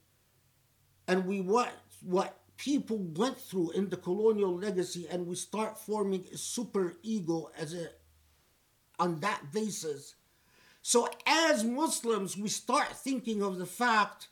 [1.08, 1.72] and we what
[2.02, 7.50] what people went through in the colonial legacy, and we start forming a super ego
[7.58, 7.88] as a
[8.98, 10.16] on that basis.
[10.82, 14.30] So as Muslims, we start thinking of the fact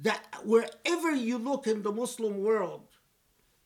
[0.00, 2.88] that wherever you look in the Muslim world,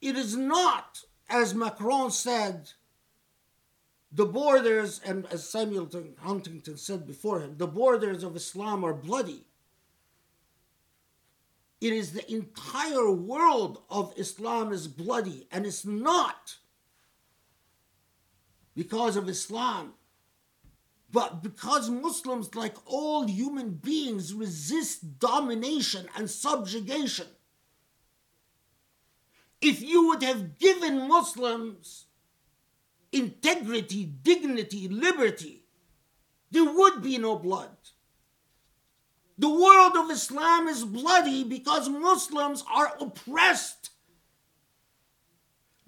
[0.01, 2.71] it is not, as Macron said,
[4.13, 5.91] the borders, and as Samuel
[6.23, 9.47] Huntington said before him, the borders of Islam are bloody.
[11.81, 16.57] It is the entire world of Islam is bloody, and it's not
[18.75, 19.95] because of Islam,
[21.11, 27.27] but because Muslims, like all human beings, resist domination and subjugation.
[29.61, 32.07] If you would have given Muslims
[33.13, 35.63] integrity, dignity, liberty,
[36.51, 37.71] there would be no blood.
[39.39, 43.91] The world of Islam is bloody because Muslims are oppressed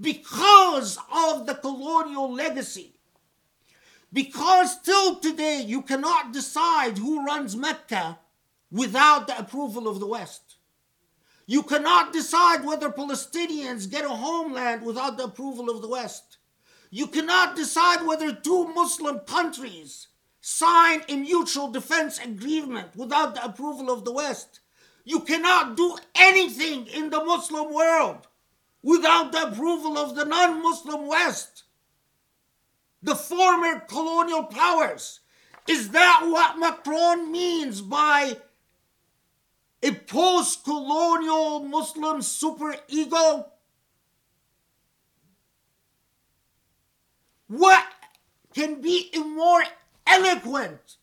[0.01, 2.95] because of the colonial legacy.
[4.13, 8.19] Because till today you cannot decide who runs Mecca
[8.71, 10.48] without the approval of the West.
[11.51, 16.37] You cannot decide whether Palestinians get a homeland without the approval of the West.
[16.91, 20.09] You cannot decide whether two Muslim countries
[20.43, 24.61] sign a mutual defense agreement without the approval of the West.
[25.05, 28.27] You cannot do anything in the Muslim world
[28.83, 31.63] without the approval of the non Muslim West,
[33.03, 35.21] the former colonial powers.
[35.67, 38.37] Is that what Macron means by
[39.83, 43.47] a post colonial Muslim superego?
[47.49, 47.87] What
[48.55, 49.63] can be a more
[50.07, 50.97] eloquent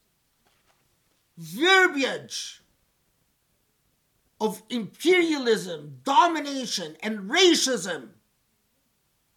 [1.37, 2.61] verbiage
[4.39, 8.09] of imperialism, domination, and racism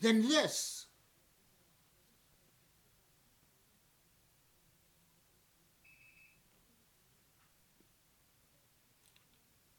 [0.00, 0.77] than this?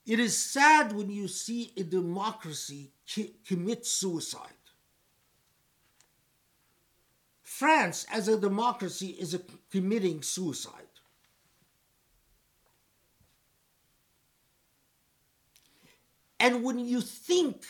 [0.10, 2.94] It is sad when you see a democracy
[3.48, 4.50] commit suicide.
[7.44, 10.74] France, as a democracy, is a committing suicide.
[16.40, 17.68] And when you think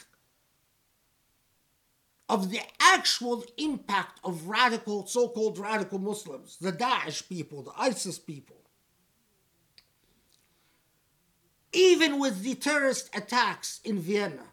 [2.30, 8.18] of the actual impact of radical, so called radical Muslims, the Daesh people, the ISIS
[8.18, 8.59] people,
[11.72, 14.46] even with the terrorist attacks in Vienna,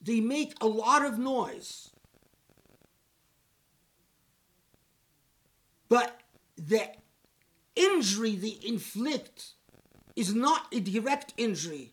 [0.00, 1.90] they make a lot of noise.
[5.88, 6.20] But
[6.56, 6.88] the
[7.76, 9.54] injury they inflict
[10.16, 11.92] is not a direct injury.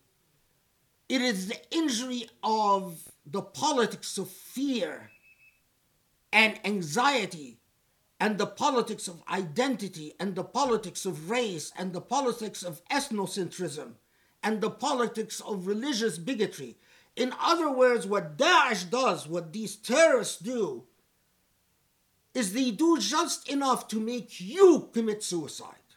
[1.09, 5.11] It is the injury of the politics of fear
[6.33, 7.56] and anxiety
[8.19, 13.93] and the politics of identity and the politics of race and the politics of ethnocentrism
[14.43, 16.77] and the politics of religious bigotry
[17.17, 20.83] In other words, what Daesh does, what these terrorists do,
[22.35, 25.89] is they do just enough to make you commit suicide.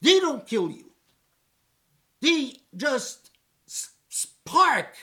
[0.00, 0.92] They don't kill you.
[2.22, 3.30] They just
[4.08, 4.96] spark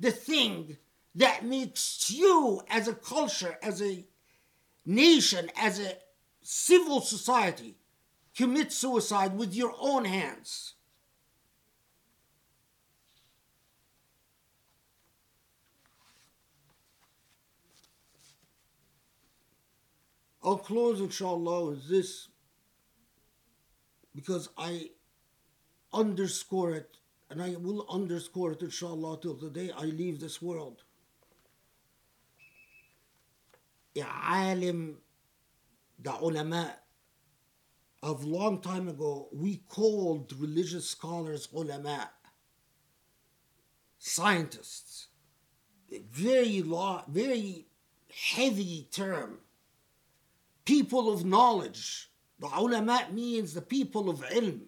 [0.00, 0.78] the thing
[1.14, 4.04] that makes you, as a culture, as a
[4.88, 5.92] nation, as a
[6.42, 7.76] civil society,
[8.34, 10.74] commit suicide with your own hands.
[20.42, 22.28] I'll close, inshallah, with this
[24.14, 24.90] because I
[25.92, 26.96] underscore it
[27.28, 30.84] and I will underscore it, inshallah, till the day I leave this world.
[33.97, 34.95] عالم
[35.99, 36.75] the ulama
[38.01, 42.09] of long time ago we called religious scholars ulama
[43.99, 45.07] scientists
[46.11, 47.67] very law very
[48.33, 49.39] heavy term
[50.65, 54.61] people of knowledge the ulama means the people of ilm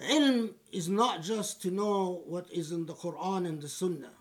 [0.00, 4.13] ilm is not just to know what is in the quran and the sunnah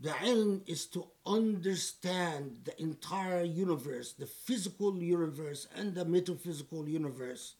[0.00, 7.54] the ilm is to understand the entire universe, the physical universe and the metaphysical universe,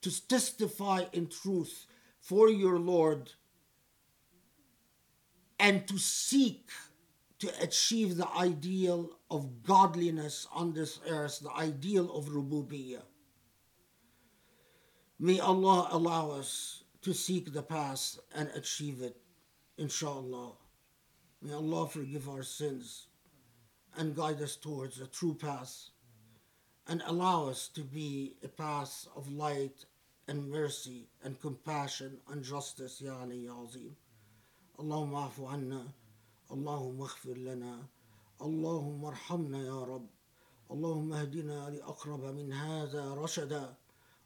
[0.00, 1.86] to testify in truth
[2.20, 3.32] for your Lord,
[5.58, 6.68] and to seek
[7.38, 13.02] to achieve the ideal of godliness on this earth, the ideal of rububiyyah.
[15.18, 19.16] May Allah allow us to seek the path and achieve it,
[19.76, 20.52] inshallah.
[21.44, 23.08] May Allah forgive our sins
[23.98, 25.90] and guide us towards a true path
[26.88, 29.84] and allow us to be a path of light
[30.26, 33.94] and mercy and compassion and justice, Ya Ali Ya Azim.
[34.78, 35.92] Allahumma afu anna,
[36.50, 37.90] Allahumma aghfir lana,
[38.40, 40.08] Allahumma arhamna Ya Rabb,
[40.70, 43.76] Allahumma ahdina li aqrab min hadha rashada.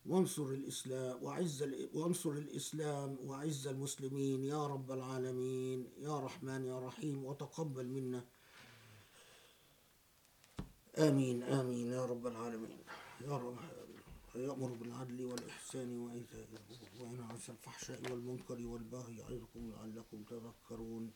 [0.09, 1.63] وانصر الإسلام وعز
[1.95, 8.25] وانصر الإسلام وعز المسلمين يا رب العالمين يا رحمن يا رحيم وتقبل منا.
[10.99, 12.79] آمين آمين يا رب العالمين.
[13.21, 13.57] يا رب
[14.35, 21.13] يأمر بالعدل والإحسان وإيتاء الحقوق وينهى عن الفحشاء والمنكر والبغي يعظكم لعلكم تذكرون.